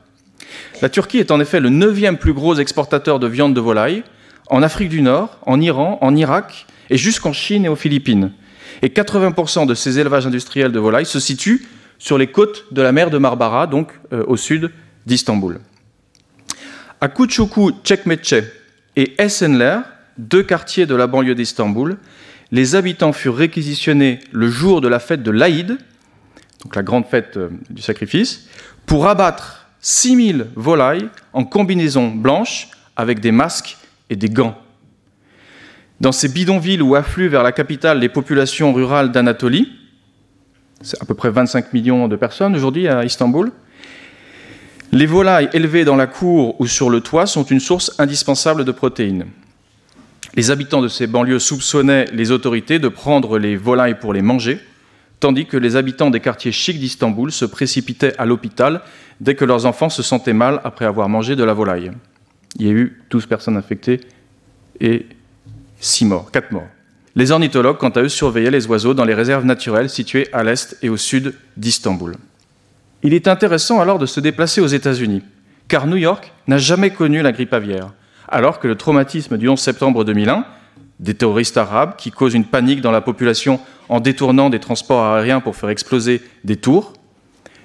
La 0.83 0.89
Turquie 0.89 1.19
est 1.19 1.31
en 1.31 1.41
effet 1.41 1.61
le 1.61 1.69
neuvième 1.69 2.19
plus 2.19 2.33
gros 2.33 2.57
exportateur 2.57 3.19
de 3.19 3.27
viande 3.27 3.55
de 3.55 3.61
volaille, 3.61 4.03
en 4.51 4.63
Afrique 4.63 4.89
du 4.89 5.03
Nord, 5.03 5.39
en 5.47 5.61
Iran, 5.61 5.99
en 6.01 6.15
Irak 6.17 6.67
et 6.91 6.97
jusqu'en 6.97 7.33
Chine 7.33 7.65
et 7.65 7.69
aux 7.69 7.77
Philippines. 7.77 8.33
Et 8.83 8.89
80% 8.89 9.67
de 9.67 9.75
ces 9.75 9.99
élevages 9.99 10.27
industriels 10.27 10.73
de 10.73 10.79
volailles 10.79 11.07
se 11.07 11.21
situent 11.21 11.67
sur 11.99 12.19
les 12.19 12.27
côtes 12.27 12.67
de 12.73 12.83
la 12.83 12.93
mer 12.93 13.11
de 13.11 13.19
Marmara, 13.19 13.67
donc 13.67 13.93
euh, 14.13 14.25
au 14.27 14.37
sud 14.37 14.71
d'Istanbul. 15.07 15.61
À 17.01 17.09
Kuchuku 17.09 17.73
Çekmeçe 17.83 18.45
et 18.97 19.15
Esenler, 19.19 19.79
deux 20.19 20.43
quartiers 20.43 20.87
de 20.87 20.95
la 20.95 21.07
banlieue 21.07 21.35
d'Istanbul, 21.35 21.97
les 22.55 22.77
habitants 22.77 23.13
furent 23.13 23.35
réquisitionnés 23.35 24.21
le 24.31 24.49
jour 24.49 24.81
de 24.81 24.87
la 24.87 25.01
fête 25.01 25.25
de 25.25 25.33
l'Aïd, 25.33 25.77
donc 26.63 26.77
la 26.77 26.85
grande 26.85 27.05
fête 27.05 27.37
euh, 27.37 27.49
du 27.69 27.83
sacrifice, 27.83 28.47
pour 28.87 29.09
abattre 29.09 29.67
6000 29.81 30.47
volailles 30.55 31.09
en 31.33 31.45
combinaison 31.45 32.13
blanche 32.13 32.69
avec 32.95 33.19
des 33.19 33.33
masques 33.33 33.77
et 34.09 34.15
des 34.15 34.29
gants. 34.29 34.57
Dans 36.01 36.13
ces 36.13 36.29
bidonvilles 36.29 36.81
où 36.81 36.95
affluent 36.95 37.27
vers 37.27 37.43
la 37.43 37.51
capitale 37.51 37.99
les 37.99 38.09
populations 38.09 38.73
rurales 38.73 39.11
d'Anatolie, 39.11 39.73
c'est 40.81 41.03
à 41.03 41.07
peu 41.07 41.15
près 41.15 41.31
25 41.31 41.73
millions 41.73 42.07
de 42.07 42.15
personnes 42.15 42.55
aujourd'hui 42.55 42.87
à 42.87 43.05
Istanbul, 43.05 43.51
les 44.93 45.07
volailles 45.07 45.49
élevées 45.55 45.85
dans 45.85 45.97
la 45.97 46.07
cour 46.07 46.61
ou 46.61 46.69
sur 46.69 46.89
le 46.89 47.01
toit 47.01 47.27
sont 47.27 47.43
une 47.43 47.59
source 47.59 47.97
indispensable 47.99 48.65
de 48.65 48.71
protéines. 48.71 49.27
Les 50.37 50.51
habitants 50.51 50.83
de 50.83 50.89
ces 50.89 51.07
banlieues 51.07 51.39
soupçonnaient 51.39 52.07
les 52.13 52.33
autorités 52.33 52.81
de 52.81 52.89
prendre 52.89 53.39
les 53.39 53.57
volailles 53.57 53.99
pour 54.01 54.13
les 54.13 54.23
manger, 54.23 54.59
tandis 55.21 55.47
que 55.47 55.57
les 55.57 55.77
habitants 55.77 56.11
des 56.11 56.21
quartiers 56.21 56.51
chics 56.51 56.81
d'Istanbul 56.81 57.31
se 57.31 57.45
précipitaient 57.45 58.17
à 58.19 58.27
l'hôpital 58.27 58.83
dès 59.21 59.37
que 59.37 59.45
leurs 59.45 59.65
enfants 59.65 59.89
se 59.89 60.03
sentaient 60.03 60.33
mal 60.33 60.61
après 60.65 60.87
avoir 60.87 61.09
mangé 61.09 61.37
de 61.37 61.45
la 61.45 61.55
volaille. 61.55 61.93
Il 62.59 62.67
y 62.67 62.69
a 62.69 62.73
eu 62.73 63.01
12 63.11 63.27
personnes 63.27 63.57
infectées 63.57 64.01
et 64.81 65.07
6 65.79 66.05
morts, 66.07 66.31
4 66.33 66.51
morts. 66.51 66.69
Les 67.15 67.31
ornithologues, 67.31 67.79
quant 67.79 67.91
à 67.91 68.03
eux, 68.03 68.09
surveillaient 68.09 68.51
les 68.51 68.67
oiseaux 68.67 68.95
dans 68.95 69.05
les 69.05 69.15
réserves 69.15 69.45
naturelles 69.45 69.89
situées 69.89 70.29
à 70.33 70.43
l'est 70.43 70.77
et 70.83 70.89
au 70.89 70.97
sud 70.97 71.35
d'Istanbul. 71.57 72.17
Il 73.05 73.15
est 73.15 73.29
intéressant 73.29 73.79
alors 73.79 74.01
de 74.01 74.07
se 74.07 74.19
déplacer 74.19 74.61
aux 74.61 74.67
États-Unis, 74.67 75.23
car 75.69 75.87
New 75.87 75.97
York 75.97 76.33
n'a 76.49 76.59
jamais 76.59 76.91
connu 76.91 77.23
la 77.23 77.31
grippe 77.31 77.53
aviaire 77.53 77.93
alors 78.29 78.59
que 78.59 78.69
le 78.69 78.77
traumatisme 78.77 79.37
du 79.39 79.49
11 79.49 79.59
septembre 79.59 80.05
2001, 80.05 80.45
des 81.01 81.15
terroristes 81.15 81.57
arabes 81.57 81.97
qui 81.97 82.11
causent 82.11 82.35
une 82.35 82.45
panique 82.45 82.81
dans 82.81 82.91
la 82.91 83.01
population 83.01 83.61
en 83.89 84.01
détournant 84.01 84.51
des 84.51 84.61
transports 84.61 85.05
aériens 85.05 85.41
pour 85.41 85.57
faire 85.57 85.71
exploser 85.71 86.23
des 86.45 86.57
tours, 86.57 86.93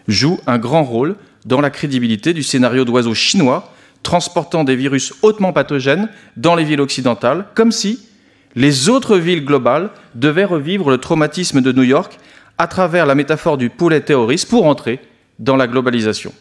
joue 0.08 0.39
un 0.48 0.58
grand 0.58 0.84
rôle 0.84 1.15
dans 1.45 1.62
la 1.62 1.69
crédibilité 1.69 2.34
du 2.34 2.43
scénario 2.43 2.86
d'oiseaux 2.86 3.13
chinois 3.13 3.72
transportant 4.04 4.63
des 4.63 4.76
virus 4.76 5.13
hautement 5.22 5.54
pathogènes 5.54 6.10
dans 6.38 6.56
les 6.56 6.63
villes 6.63 6.82
occidentales, 6.82 7.45
comme 7.54 7.72
si 7.72 8.00
les 8.56 8.89
autres 8.89 9.17
villes 9.17 9.45
globales 9.45 9.89
devaient 10.15 10.45
revivre 10.45 10.89
le 10.89 10.98
traumatisme 10.98 11.62
de 11.62 11.72
New 11.72 11.84
York 11.84 12.17
à 12.58 12.67
travers 12.67 13.06
la 13.06 13.15
métaphore 13.15 13.58
du 13.58 13.69
poulet 13.69 14.02
terroriste 14.02 14.50
pour 14.50 14.65
entrer 14.65 15.00
dans 15.38 15.56
la 15.56 15.67
globalisation 15.67 16.34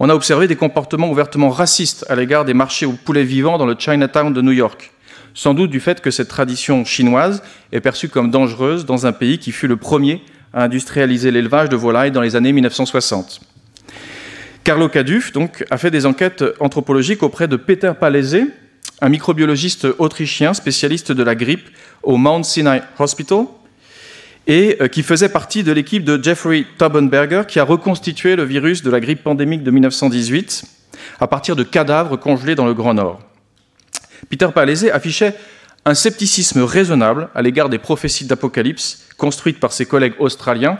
on 0.00 0.08
a 0.08 0.14
observé 0.14 0.48
des 0.48 0.56
comportements 0.56 1.10
ouvertement 1.10 1.50
racistes 1.50 2.06
à 2.08 2.16
l'égard 2.16 2.46
des 2.46 2.54
marchés 2.54 2.86
aux 2.86 2.92
poulets 2.92 3.22
vivants 3.22 3.58
dans 3.58 3.66
le 3.66 3.76
Chinatown 3.78 4.32
de 4.32 4.40
New 4.40 4.52
York, 4.52 4.92
sans 5.34 5.52
doute 5.52 5.70
du 5.70 5.78
fait 5.78 6.00
que 6.00 6.10
cette 6.10 6.28
tradition 6.28 6.86
chinoise 6.86 7.42
est 7.70 7.80
perçue 7.80 8.08
comme 8.08 8.30
dangereuse 8.30 8.86
dans 8.86 9.06
un 9.06 9.12
pays 9.12 9.38
qui 9.38 9.52
fut 9.52 9.68
le 9.68 9.76
premier 9.76 10.22
à 10.54 10.64
industrialiser 10.64 11.30
l'élevage 11.30 11.68
de 11.68 11.76
volailles 11.76 12.10
dans 12.10 12.22
les 12.22 12.34
années 12.34 12.52
1960. 12.52 13.42
Carlo 14.64 14.88
Caduf 14.88 15.32
donc, 15.32 15.64
a 15.70 15.76
fait 15.76 15.90
des 15.90 16.06
enquêtes 16.06 16.44
anthropologiques 16.60 17.22
auprès 17.22 17.46
de 17.46 17.56
Peter 17.56 17.92
Palese, 17.98 18.46
un 19.02 19.08
microbiologiste 19.10 19.86
autrichien 19.98 20.54
spécialiste 20.54 21.12
de 21.12 21.22
la 21.22 21.34
grippe 21.34 21.68
au 22.02 22.16
Mount 22.16 22.42
Sinai 22.42 22.80
Hospital, 22.98 23.44
et 24.46 24.76
euh, 24.80 24.88
qui 24.88 25.02
faisait 25.02 25.28
partie 25.28 25.62
de 25.62 25.72
l'équipe 25.72 26.04
de 26.04 26.22
Jeffrey 26.22 26.64
Taubenberger 26.78 27.42
qui 27.46 27.58
a 27.58 27.64
reconstitué 27.64 28.36
le 28.36 28.44
virus 28.44 28.82
de 28.82 28.90
la 28.90 29.00
grippe 29.00 29.22
pandémique 29.22 29.62
de 29.62 29.70
1918 29.70 30.64
à 31.20 31.26
partir 31.26 31.56
de 31.56 31.62
cadavres 31.62 32.16
congelés 32.16 32.54
dans 32.54 32.66
le 32.66 32.74
Grand 32.74 32.94
Nord. 32.94 33.20
Peter 34.28 34.48
Palese 34.54 34.86
affichait 34.92 35.34
un 35.84 35.94
scepticisme 35.94 36.62
raisonnable 36.62 37.28
à 37.34 37.42
l'égard 37.42 37.68
des 37.68 37.78
prophéties 37.78 38.26
d'Apocalypse 38.26 39.08
construites 39.16 39.60
par 39.60 39.72
ses 39.72 39.86
collègues 39.86 40.14
australiens 40.18 40.78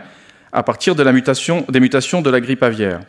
à 0.53 0.63
partir 0.63 0.95
de 0.95 1.03
des 1.03 1.79
mutations 1.79 2.21
de 2.21 2.29
la 2.29 2.41
grippe 2.41 2.63
aviaire. 2.63 2.99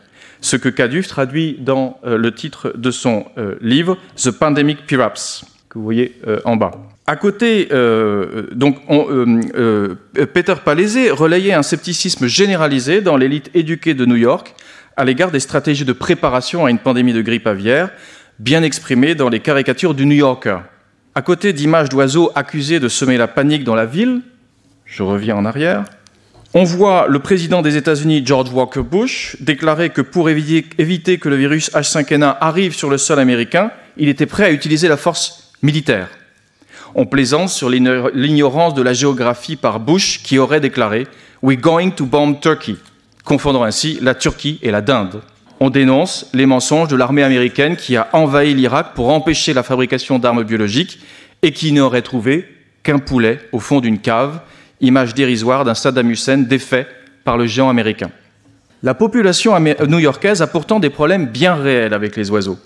Ce 0.41 0.55
que 0.55 0.69
Caduf 0.69 1.07
traduit 1.07 1.57
dans 1.59 1.99
euh, 2.05 2.17
le 2.17 2.33
titre 2.33 2.73
de 2.75 2.91
son 2.91 3.25
euh, 3.37 3.55
livre 3.61 3.97
The 4.15 4.31
Pandemic 4.31 4.85
Pirates, 4.85 5.43
que 5.69 5.77
vous 5.77 5.83
voyez 5.83 6.19
en 6.45 6.55
bas. 6.55 6.92
À 7.05 7.17
côté, 7.17 7.67
euh, 7.73 8.47
donc, 8.53 8.77
euh, 8.89 9.41
euh, 9.55 10.25
Peter 10.33 10.53
Palese 10.63 11.11
relayait 11.11 11.51
un 11.51 11.63
scepticisme 11.63 12.27
généralisé 12.27 13.01
dans 13.01 13.17
l'élite 13.17 13.51
éduquée 13.53 13.93
de 13.93 14.05
New 14.05 14.15
York 14.15 14.55
à 14.95 15.03
l'égard 15.03 15.29
des 15.29 15.41
stratégies 15.41 15.83
de 15.83 15.91
préparation 15.91 16.65
à 16.65 16.69
une 16.69 16.79
pandémie 16.79 17.11
de 17.11 17.21
grippe 17.21 17.47
aviaire, 17.47 17.89
bien 18.39 18.63
exprimées 18.63 19.15
dans 19.15 19.27
les 19.27 19.41
caricatures 19.41 19.95
du 19.95 20.05
New 20.05 20.15
Yorker. 20.15 20.59
À 21.13 21.21
côté 21.21 21.51
d'images 21.51 21.89
d'oiseaux 21.89 22.31
accusés 22.35 22.79
de 22.79 22.87
semer 22.87 23.17
la 23.17 23.27
panique 23.27 23.65
dans 23.65 23.75
la 23.75 23.85
ville, 23.85 24.21
je 24.85 25.03
reviens 25.03 25.35
en 25.35 25.43
arrière, 25.43 25.83
on 26.53 26.63
voit 26.63 27.07
le 27.09 27.19
président 27.19 27.61
des 27.61 27.75
États-Unis, 27.75 28.23
George 28.25 28.51
Walker 28.53 28.83
Bush, 28.83 29.35
déclarer 29.41 29.89
que 29.89 30.01
pour 30.01 30.29
éviter 30.29 31.17
que 31.17 31.27
le 31.27 31.35
virus 31.35 31.69
H5N1 31.71 32.37
arrive 32.39 32.75
sur 32.75 32.89
le 32.89 32.97
sol 32.97 33.19
américain, 33.19 33.71
il 33.97 34.07
était 34.07 34.27
prêt 34.27 34.45
à 34.45 34.51
utiliser 34.51 34.87
la 34.87 34.97
force 34.97 35.51
militaire. 35.63 36.07
On 36.95 37.05
plaisante 37.07 37.49
sur 37.49 37.69
l'ignorance 37.69 38.75
de 38.75 38.81
la 38.83 38.93
géographie 38.93 39.55
par 39.55 39.79
Bush 39.79 40.21
qui 40.23 40.37
aurait 40.37 40.59
déclaré 40.59 41.07
We're 41.41 41.59
going 41.59 41.91
to 41.91 42.05
bomb 42.05 42.39
Turkey, 42.39 42.75
confondant 43.25 43.63
ainsi 43.63 43.97
la 43.99 44.13
Turquie 44.13 44.59
et 44.61 44.69
la 44.69 44.81
Dinde. 44.81 45.21
On 45.59 45.71
dénonce 45.71 46.29
les 46.33 46.45
mensonges 46.45 46.89
de 46.89 46.95
l'armée 46.95 47.23
américaine 47.23 47.77
qui 47.77 47.95
a 47.95 48.09
envahi 48.13 48.53
l'Irak 48.53 48.93
pour 48.93 49.09
empêcher 49.09 49.53
la 49.53 49.63
fabrication 49.63 50.19
d'armes 50.19 50.43
biologiques 50.43 50.99
et 51.41 51.51
qui 51.51 51.71
n'aurait 51.71 52.03
trouvé 52.03 52.47
qu'un 52.83 52.99
poulet 52.99 53.39
au 53.51 53.59
fond 53.59 53.79
d'une 53.79 53.99
cave, 53.99 54.41
image 54.79 55.15
dérisoire 55.15 55.65
d'un 55.65 55.73
Saddam 55.73 56.11
Hussein 56.11 56.37
défait 56.39 56.87
par 57.23 57.37
le 57.37 57.47
géant 57.47 57.69
américain. 57.69 58.11
La 58.83 58.93
population 58.93 59.57
new-yorkaise 59.59 60.41
a 60.41 60.47
pourtant 60.47 60.79
des 60.79 60.89
problèmes 60.89 61.25
bien 61.25 61.55
réels 61.55 61.93
avec 61.93 62.15
les 62.17 62.29
oiseaux. 62.29 62.59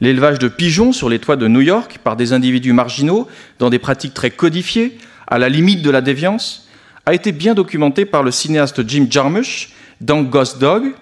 L'élevage 0.00 0.38
de 0.38 0.48
pigeons 0.48 0.92
sur 0.92 1.08
les 1.08 1.18
toits 1.18 1.36
de 1.36 1.46
New 1.46 1.60
York 1.60 1.98
par 2.02 2.16
des 2.16 2.32
individus 2.32 2.72
marginaux, 2.72 3.28
dans 3.58 3.70
des 3.70 3.78
pratiques 3.78 4.14
très 4.14 4.30
codifiées, 4.30 4.96
à 5.26 5.38
la 5.38 5.48
limite 5.48 5.82
de 5.82 5.90
la 5.90 6.00
déviance, 6.00 6.68
a 7.06 7.14
été 7.14 7.32
bien 7.32 7.54
documenté 7.54 8.04
par 8.04 8.22
le 8.22 8.30
cinéaste 8.30 8.86
Jim 8.88 9.06
Jarmusch 9.10 9.70
dans 10.00 10.22
Ghost 10.22 10.58
Dog, 10.58 10.94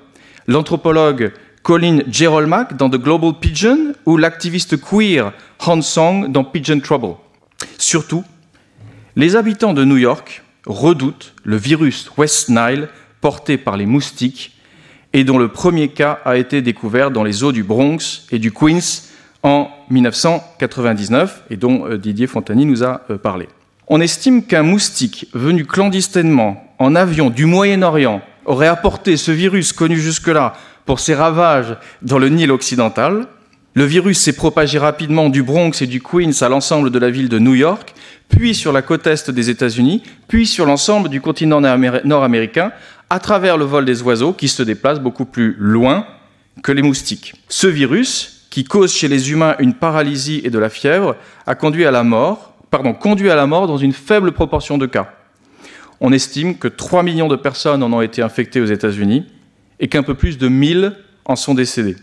l'anthropologue 0.47 1.33
Colin 1.63 1.99
Gerolmack 2.11 2.77
dans 2.77 2.91
The 2.91 2.97
Global 2.97 3.35
Pigeon 3.41 3.93
ou 4.07 4.17
l'activiste 4.17 4.81
queer 4.81 5.33
Han 5.67 5.83
Song 5.83 6.33
dans 6.33 6.45
Pigeon 6.45 6.81
Trouble. 6.81 7.17
Surtout, 7.77 8.25
les 9.17 9.37
habitants 9.37 9.75
de 9.75 9.85
New 9.85 9.97
York 9.97 10.43
redoutent 10.67 11.35
le 11.45 11.57
virus 11.57 12.11
West 12.17 12.49
Nile 12.49 12.89
porté 13.21 13.59
par 13.59 13.77
les 13.77 13.87
moustiques 13.87 14.58
et 15.13 15.25
dont 15.25 15.39
le 15.39 15.49
premier 15.49 15.89
cas 15.89 16.19
a 16.25 16.37
été 16.37 16.63
découvert 16.63 17.11
dans 17.11 17.25
les 17.25 17.43
eaux 17.43 17.53
du 17.53 17.63
Bronx 17.63 18.27
et 18.31 18.39
du 18.39 18.53
Queens 18.53 19.05
en 19.43 19.69
1999 19.91 21.45
et 21.51 21.57
dont 21.57 21.87
euh, 21.87 21.99
Didier 21.99 22.27
Fontani 22.27 22.67
nous 22.67 22.85
a 22.85 23.03
euh, 23.11 23.19
parlé. 23.19 23.49
On 23.87 24.01
estime 24.01 24.45
qu'un 24.45 24.63
moustique 24.63 25.29
venu 25.33 25.65
clandestinement 25.65 26.63
en 26.79 26.95
avion 26.95 27.31
du 27.31 27.47
Moyen-Orient 27.47 28.21
aurait 28.45 28.67
apporté 28.67 29.17
ce 29.17 29.31
virus 29.31 29.73
connu 29.73 29.97
jusque-là 29.97 30.55
pour 30.85 31.01
ses 31.01 31.15
ravages 31.15 31.77
dans 32.03 32.19
le 32.19 32.29
Nil 32.29 32.51
occidental. 32.51 33.27
Le 33.75 33.85
virus 33.85 34.21
s'est 34.21 34.35
propagé 34.35 34.79
rapidement 34.79 35.29
du 35.29 35.43
Bronx 35.43 35.83
et 35.83 35.87
du 35.87 36.01
Queens 36.03 36.43
à 36.43 36.49
l'ensemble 36.49 36.91
de 36.91 36.99
la 36.99 37.11
ville 37.11 37.29
de 37.29 37.39
New 37.39 37.55
York, 37.55 37.95
puis 38.29 38.55
sur 38.55 38.73
la 38.73 38.83
côte 38.83 39.07
est 39.07 39.31
des 39.31 39.51
États-Unis, 39.51 40.03
puis 40.27 40.47
sur 40.47 40.67
l'ensemble 40.67 41.09
du 41.09 41.21
continent 41.21 41.61
nord-américain, 41.61 42.73
à 43.11 43.19
travers 43.19 43.57
le 43.57 43.65
vol 43.65 43.85
des 43.85 44.03
oiseaux 44.03 44.33
qui 44.33 44.49
se 44.49 44.63
déplacent 44.63 45.01
beaucoup 45.01 45.25
plus 45.25 45.57
loin 45.59 46.07
que 46.63 46.73
les 46.73 46.83
moustiques. 46.83 47.35
Ce 47.49 47.67
virus, 47.67 48.47
qui 48.51 48.65
cause 48.65 48.93
chez 48.93 49.09
les 49.09 49.31
humains 49.31 49.57
une 49.59 49.75
paralysie 49.75 50.41
et 50.45 50.51
de 50.51 50.59
la 50.59 50.69
fièvre, 50.69 51.17
a 51.47 51.55
conduit 51.55 51.85
à 51.85 51.91
la 51.91 52.03
mort, 52.03 52.55
pardon, 52.71 52.93
conduit 52.93 53.31
à 53.31 53.37
la 53.37 53.47
mort 53.47 53.67
dans 53.67 53.79
une 53.79 53.93
faible 53.93 54.33
proportion 54.33 54.79
de 54.79 54.87
cas. 54.87 55.13
On 56.01 56.13
estime 56.13 56.57
que 56.57 56.69
3 56.69 57.03
millions 57.03 57.29
de 57.29 57.37
personnes 57.37 57.83
en 57.83 57.93
ont 57.93 58.01
été 58.01 58.23
infectées 58.23 58.61
aux 58.61 58.67
États-Unis 58.67 59.27
et 59.81 59.89
qu'un 59.89 60.03
peu 60.03 60.15
plus 60.15 60.39
de 60.39 60.49
1000 60.49 60.97
en 61.25 61.37
sont 61.37 61.55
décédées. 61.55 61.97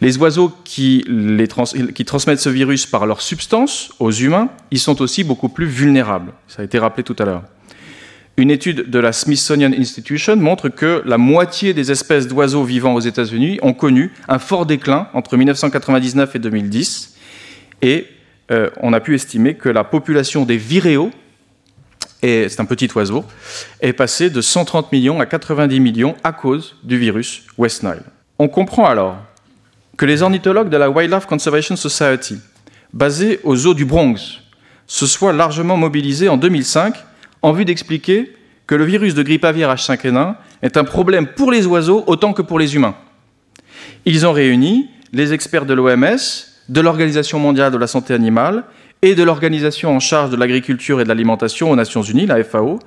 Les 0.00 0.16
oiseaux 0.18 0.52
qui, 0.64 1.04
qui, 1.94 2.04
transmettent 2.04 2.38
ce 2.38 2.48
virus 2.48 2.86
par 2.86 3.04
leur 3.04 3.20
substance 3.20 3.92
aux 3.98 4.12
humains, 4.12 4.48
ils 4.70 4.78
sont 4.78 5.02
aussi 5.02 5.24
beaucoup 5.24 5.48
plus 5.48 5.66
vulnérables. 5.66 6.32
Ça 6.46 6.62
a 6.62 6.64
été 6.64 6.78
rappelé 6.78 7.02
tout 7.02 7.16
à 7.18 7.24
l'heure. 7.24 7.42
Une 8.38 8.52
étude 8.52 8.88
de 8.88 9.00
la 9.00 9.12
Smithsonian 9.12 9.72
Institution 9.72 10.36
montre 10.36 10.68
que 10.68 11.02
la 11.04 11.18
moitié 11.18 11.74
des 11.74 11.90
espèces 11.90 12.28
d'oiseaux 12.28 12.62
vivant 12.62 12.94
aux 12.94 13.00
États-Unis 13.00 13.58
ont 13.62 13.74
connu 13.74 14.12
un 14.28 14.38
fort 14.38 14.64
déclin 14.64 15.08
entre 15.12 15.36
1999 15.36 16.36
et 16.36 16.38
2010. 16.38 17.16
Et 17.82 18.06
euh, 18.52 18.70
on 18.80 18.92
a 18.92 19.00
pu 19.00 19.16
estimer 19.16 19.54
que 19.54 19.68
la 19.68 19.82
population 19.82 20.44
des 20.44 20.56
viréos, 20.56 21.10
et 22.22 22.48
c'est 22.48 22.60
un 22.60 22.64
petit 22.64 22.88
oiseau, 22.94 23.24
est 23.80 23.92
passée 23.92 24.30
de 24.30 24.40
130 24.40 24.92
millions 24.92 25.18
à 25.18 25.26
90 25.26 25.80
millions 25.80 26.14
à 26.22 26.30
cause 26.30 26.76
du 26.84 26.96
virus 26.96 27.42
West 27.58 27.82
Nile. 27.82 28.04
On 28.38 28.46
comprend 28.46 28.86
alors 28.86 29.16
que 29.96 30.06
les 30.06 30.22
ornithologues 30.22 30.70
de 30.70 30.76
la 30.76 30.90
Wildlife 30.90 31.26
Conservation 31.26 31.74
Society, 31.74 32.38
basés 32.92 33.40
aux 33.42 33.66
eaux 33.66 33.74
du 33.74 33.84
Bronx, 33.84 34.38
se 34.86 35.06
soient 35.08 35.32
largement 35.32 35.76
mobilisés 35.76 36.28
en 36.28 36.36
2005 36.36 36.94
en 37.42 37.52
vue 37.52 37.64
d'expliquer 37.64 38.32
que 38.66 38.74
le 38.74 38.84
virus 38.84 39.14
de 39.14 39.22
grippe 39.22 39.44
aviaire 39.44 39.74
H5N1 39.74 40.36
est 40.62 40.76
un 40.76 40.84
problème 40.84 41.26
pour 41.26 41.50
les 41.50 41.66
oiseaux 41.66 42.04
autant 42.06 42.32
que 42.32 42.42
pour 42.42 42.58
les 42.58 42.74
humains. 42.74 42.94
Ils 44.04 44.26
ont 44.26 44.32
réuni 44.32 44.90
les 45.12 45.32
experts 45.32 45.66
de 45.66 45.74
l'OMS, 45.74 46.18
de 46.68 46.80
l'Organisation 46.80 47.38
mondiale 47.38 47.72
de 47.72 47.78
la 47.78 47.86
santé 47.86 48.12
animale 48.14 48.64
et 49.00 49.14
de 49.14 49.22
l'Organisation 49.22 49.94
en 49.94 50.00
charge 50.00 50.30
de 50.30 50.36
l'agriculture 50.36 51.00
et 51.00 51.04
de 51.04 51.08
l'alimentation 51.08 51.70
aux 51.70 51.76
Nations 51.76 52.02
Unies, 52.02 52.26
la 52.26 52.42
FAO, 52.44 52.78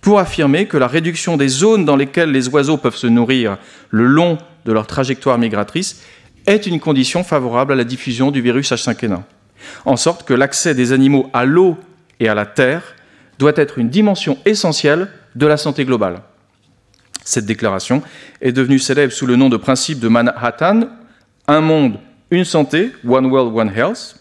pour 0.00 0.18
affirmer 0.18 0.66
que 0.66 0.76
la 0.76 0.86
réduction 0.86 1.36
des 1.36 1.48
zones 1.48 1.84
dans 1.84 1.96
lesquelles 1.96 2.32
les 2.32 2.48
oiseaux 2.48 2.78
peuvent 2.78 2.96
se 2.96 3.06
nourrir 3.06 3.58
le 3.90 4.06
long 4.06 4.38
de 4.64 4.72
leur 4.72 4.86
trajectoire 4.86 5.38
migratrice 5.38 6.02
est 6.46 6.66
une 6.66 6.80
condition 6.80 7.22
favorable 7.22 7.72
à 7.72 7.76
la 7.76 7.84
diffusion 7.84 8.30
du 8.30 8.40
virus 8.40 8.72
H5N1, 8.72 9.20
en 9.84 9.96
sorte 9.96 10.26
que 10.26 10.34
l'accès 10.34 10.74
des 10.74 10.92
animaux 10.92 11.28
à 11.32 11.44
l'eau 11.44 11.76
et 12.18 12.28
à 12.28 12.34
la 12.34 12.46
terre 12.46 12.94
doit 13.40 13.52
être 13.56 13.78
une 13.78 13.88
dimension 13.88 14.36
essentielle 14.44 15.08
de 15.34 15.46
la 15.46 15.56
santé 15.56 15.86
globale. 15.86 16.20
Cette 17.24 17.46
déclaration 17.46 18.02
est 18.42 18.52
devenue 18.52 18.78
célèbre 18.78 19.12
sous 19.12 19.26
le 19.26 19.34
nom 19.34 19.48
de 19.48 19.56
principe 19.56 19.98
de 19.98 20.08
Manhattan, 20.08 20.82
un 21.48 21.60
monde, 21.60 21.98
une 22.30 22.44
santé, 22.44 22.92
One 23.06 23.26
World, 23.26 23.56
One 23.56 23.72
Health. 23.74 24.16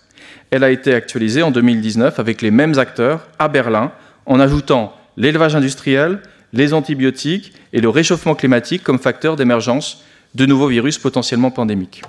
Elle 0.52 0.64
a 0.64 0.72
été 0.72 0.94
actualisée 0.94 1.44
en 1.44 1.52
2019 1.52 2.18
avec 2.18 2.42
les 2.42 2.50
mêmes 2.50 2.80
acteurs 2.80 3.28
à 3.38 3.50
Berlin, 3.50 3.92
en 4.26 4.40
ajoutant 4.40 4.96
l'élevage 5.18 5.56
industriel, 5.56 6.22
les 6.54 6.74
antibiotiques 6.74 7.54
et 7.74 7.82
le 7.82 7.90
réchauffement 7.90 8.36
climatique 8.36 8.84
comme 8.84 9.00
facteurs 9.00 9.36
d'émergence 9.36 10.04
de 10.34 10.46
nouveaux 10.46 10.68
virus 10.68 10.98
potentiellement 10.98 11.52
pandémiques. 11.52 12.04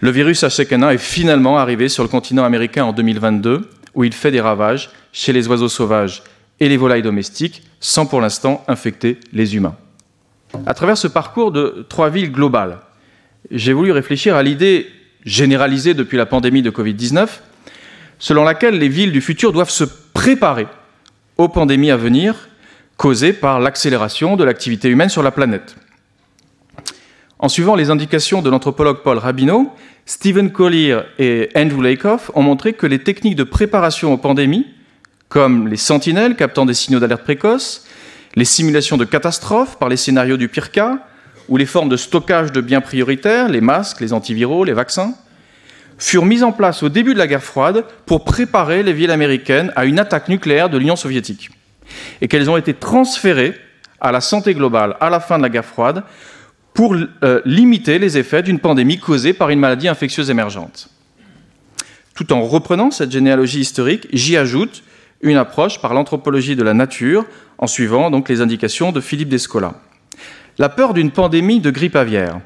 Le 0.00 0.10
virus 0.10 0.42
H5N1 0.42 0.94
est 0.94 0.98
finalement 0.98 1.58
arrivé 1.58 1.88
sur 1.88 2.02
le 2.02 2.08
continent 2.08 2.44
américain 2.44 2.84
en 2.84 2.92
2022, 2.92 3.70
où 3.94 4.04
il 4.04 4.12
fait 4.12 4.30
des 4.32 4.40
ravages 4.40 4.90
chez 5.12 5.32
les 5.32 5.46
oiseaux 5.46 5.68
sauvages 5.68 6.22
et 6.60 6.68
les 6.68 6.76
volailles 6.76 7.02
domestiques, 7.02 7.62
sans 7.80 8.06
pour 8.06 8.20
l'instant 8.20 8.64
infecter 8.68 9.18
les 9.32 9.56
humains. 9.56 9.76
À 10.66 10.74
travers 10.74 10.96
ce 10.96 11.08
parcours 11.08 11.52
de 11.52 11.86
trois 11.88 12.10
villes 12.10 12.32
globales, 12.32 12.78
j'ai 13.50 13.72
voulu 13.72 13.92
réfléchir 13.92 14.34
à 14.34 14.42
l'idée 14.42 14.86
généralisée 15.24 15.94
depuis 15.94 16.16
la 16.16 16.26
pandémie 16.26 16.62
de 16.62 16.70
Covid-19, 16.70 17.28
selon 18.18 18.44
laquelle 18.44 18.78
les 18.78 18.88
villes 18.88 19.12
du 19.12 19.20
futur 19.20 19.52
doivent 19.52 19.70
se 19.70 19.84
préparer 19.84 20.66
aux 21.36 21.48
pandémies 21.48 21.90
à 21.90 21.96
venir 21.96 22.48
causées 22.96 23.32
par 23.32 23.60
l'accélération 23.60 24.36
de 24.36 24.44
l'activité 24.44 24.88
humaine 24.88 25.08
sur 25.08 25.22
la 25.22 25.30
planète. 25.30 25.76
En 27.38 27.48
suivant 27.48 27.76
les 27.76 27.90
indications 27.90 28.42
de 28.42 28.50
l'anthropologue 28.50 29.02
Paul 29.04 29.18
Rabineau, 29.18 29.70
Stephen 30.06 30.50
Collier 30.50 31.00
et 31.20 31.50
Andrew 31.54 31.82
Lakoff 31.82 32.32
ont 32.34 32.42
montré 32.42 32.72
que 32.72 32.86
les 32.86 32.98
techniques 32.98 33.36
de 33.36 33.44
préparation 33.44 34.12
aux 34.12 34.16
pandémies 34.16 34.66
comme 35.28 35.68
les 35.68 35.76
sentinelles 35.76 36.36
captant 36.36 36.66
des 36.66 36.74
signaux 36.74 37.00
d'alerte 37.00 37.24
précoce, 37.24 37.86
les 38.34 38.44
simulations 38.44 38.96
de 38.96 39.04
catastrophes 39.04 39.78
par 39.78 39.88
les 39.88 39.96
scénarios 39.96 40.36
du 40.36 40.48
pire 40.48 40.70
cas, 40.70 40.98
ou 41.48 41.56
les 41.56 41.66
formes 41.66 41.88
de 41.88 41.96
stockage 41.96 42.52
de 42.52 42.60
biens 42.60 42.80
prioritaires, 42.80 43.48
les 43.48 43.60
masques, 43.60 44.00
les 44.00 44.12
antiviraux, 44.12 44.64
les 44.64 44.74
vaccins, 44.74 45.14
furent 45.98 46.26
mises 46.26 46.44
en 46.44 46.52
place 46.52 46.82
au 46.82 46.88
début 46.88 47.14
de 47.14 47.18
la 47.18 47.26
guerre 47.26 47.42
froide 47.42 47.84
pour 48.06 48.24
préparer 48.24 48.82
les 48.82 48.92
villes 48.92 49.10
américaines 49.10 49.72
à 49.74 49.84
une 49.84 49.98
attaque 49.98 50.28
nucléaire 50.28 50.70
de 50.70 50.78
l'Union 50.78 50.96
soviétique, 50.96 51.50
et 52.20 52.28
qu'elles 52.28 52.50
ont 52.50 52.56
été 52.56 52.74
transférées 52.74 53.54
à 54.00 54.12
la 54.12 54.20
santé 54.20 54.54
globale 54.54 54.96
à 55.00 55.10
la 55.10 55.20
fin 55.20 55.38
de 55.38 55.42
la 55.42 55.48
guerre 55.48 55.64
froide 55.64 56.04
pour 56.72 56.94
euh, 56.94 57.40
limiter 57.44 57.98
les 57.98 58.18
effets 58.18 58.42
d'une 58.42 58.60
pandémie 58.60 58.98
causée 58.98 59.32
par 59.32 59.50
une 59.50 59.58
maladie 59.58 59.88
infectieuse 59.88 60.30
émergente. 60.30 60.88
Tout 62.14 62.32
en 62.32 62.42
reprenant 62.42 62.92
cette 62.92 63.10
généalogie 63.10 63.60
historique, 63.60 64.06
j'y 64.12 64.36
ajoute 64.36 64.84
une 65.20 65.36
approche 65.36 65.80
par 65.80 65.94
l'anthropologie 65.94 66.56
de 66.56 66.62
la 66.62 66.74
nature, 66.74 67.24
en 67.58 67.66
suivant 67.66 68.10
donc 68.10 68.28
les 68.28 68.40
indications 68.40 68.92
de 68.92 69.00
Philippe 69.00 69.28
Descola. 69.28 69.74
La 70.58 70.68
peur 70.68 70.94
d'une 70.94 71.10
pandémie 71.10 71.60
de 71.60 71.70
grippe 71.70 71.96
aviaire 71.96 72.40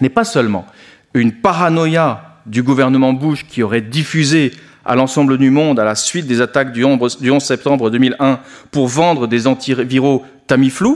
n'est 0.00 0.08
pas 0.08 0.24
seulement 0.24 0.66
une 1.14 1.32
paranoïa 1.32 2.40
du 2.46 2.62
gouvernement 2.62 3.12
Bush 3.12 3.46
qui 3.46 3.62
aurait 3.62 3.80
diffusé 3.80 4.52
à 4.84 4.94
l'ensemble 4.94 5.36
du 5.36 5.50
monde 5.50 5.78
à 5.78 5.84
la 5.84 5.94
suite 5.94 6.26
des 6.26 6.40
attaques 6.40 6.72
du 6.72 6.84
11 6.84 7.42
septembre 7.42 7.90
2001 7.90 8.40
pour 8.70 8.88
vendre 8.88 9.26
des 9.26 9.46
antiviraux 9.46 10.24
Tamiflu, 10.46 10.94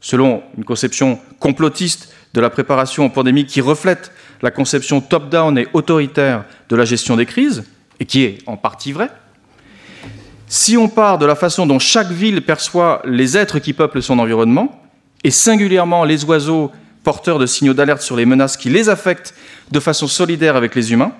selon 0.00 0.42
une 0.58 0.64
conception 0.64 1.18
complotiste 1.38 2.12
de 2.34 2.40
la 2.40 2.50
préparation 2.50 3.06
aux 3.06 3.10
pandémies 3.10 3.46
qui 3.46 3.60
reflète 3.60 4.12
la 4.42 4.50
conception 4.50 5.00
top-down 5.00 5.56
et 5.56 5.68
autoritaire 5.72 6.44
de 6.68 6.76
la 6.76 6.84
gestion 6.84 7.16
des 7.16 7.26
crises, 7.26 7.64
et 8.00 8.04
qui 8.04 8.24
est 8.24 8.38
en 8.46 8.56
partie 8.56 8.92
vraie, 8.92 9.10
si 10.52 10.76
on 10.76 10.86
part 10.86 11.16
de 11.16 11.24
la 11.24 11.34
façon 11.34 11.64
dont 11.64 11.78
chaque 11.78 12.10
ville 12.10 12.42
perçoit 12.42 13.00
les 13.06 13.38
êtres 13.38 13.58
qui 13.58 13.72
peuplent 13.72 14.02
son 14.02 14.18
environnement, 14.18 14.82
et 15.24 15.30
singulièrement 15.30 16.04
les 16.04 16.26
oiseaux 16.26 16.70
porteurs 17.04 17.38
de 17.38 17.46
signaux 17.46 17.72
d'alerte 17.72 18.02
sur 18.02 18.16
les 18.16 18.26
menaces 18.26 18.58
qui 18.58 18.68
les 18.68 18.90
affectent 18.90 19.34
de 19.70 19.80
façon 19.80 20.06
solidaire 20.06 20.54
avec 20.54 20.74
les 20.74 20.92
humains, 20.92 21.12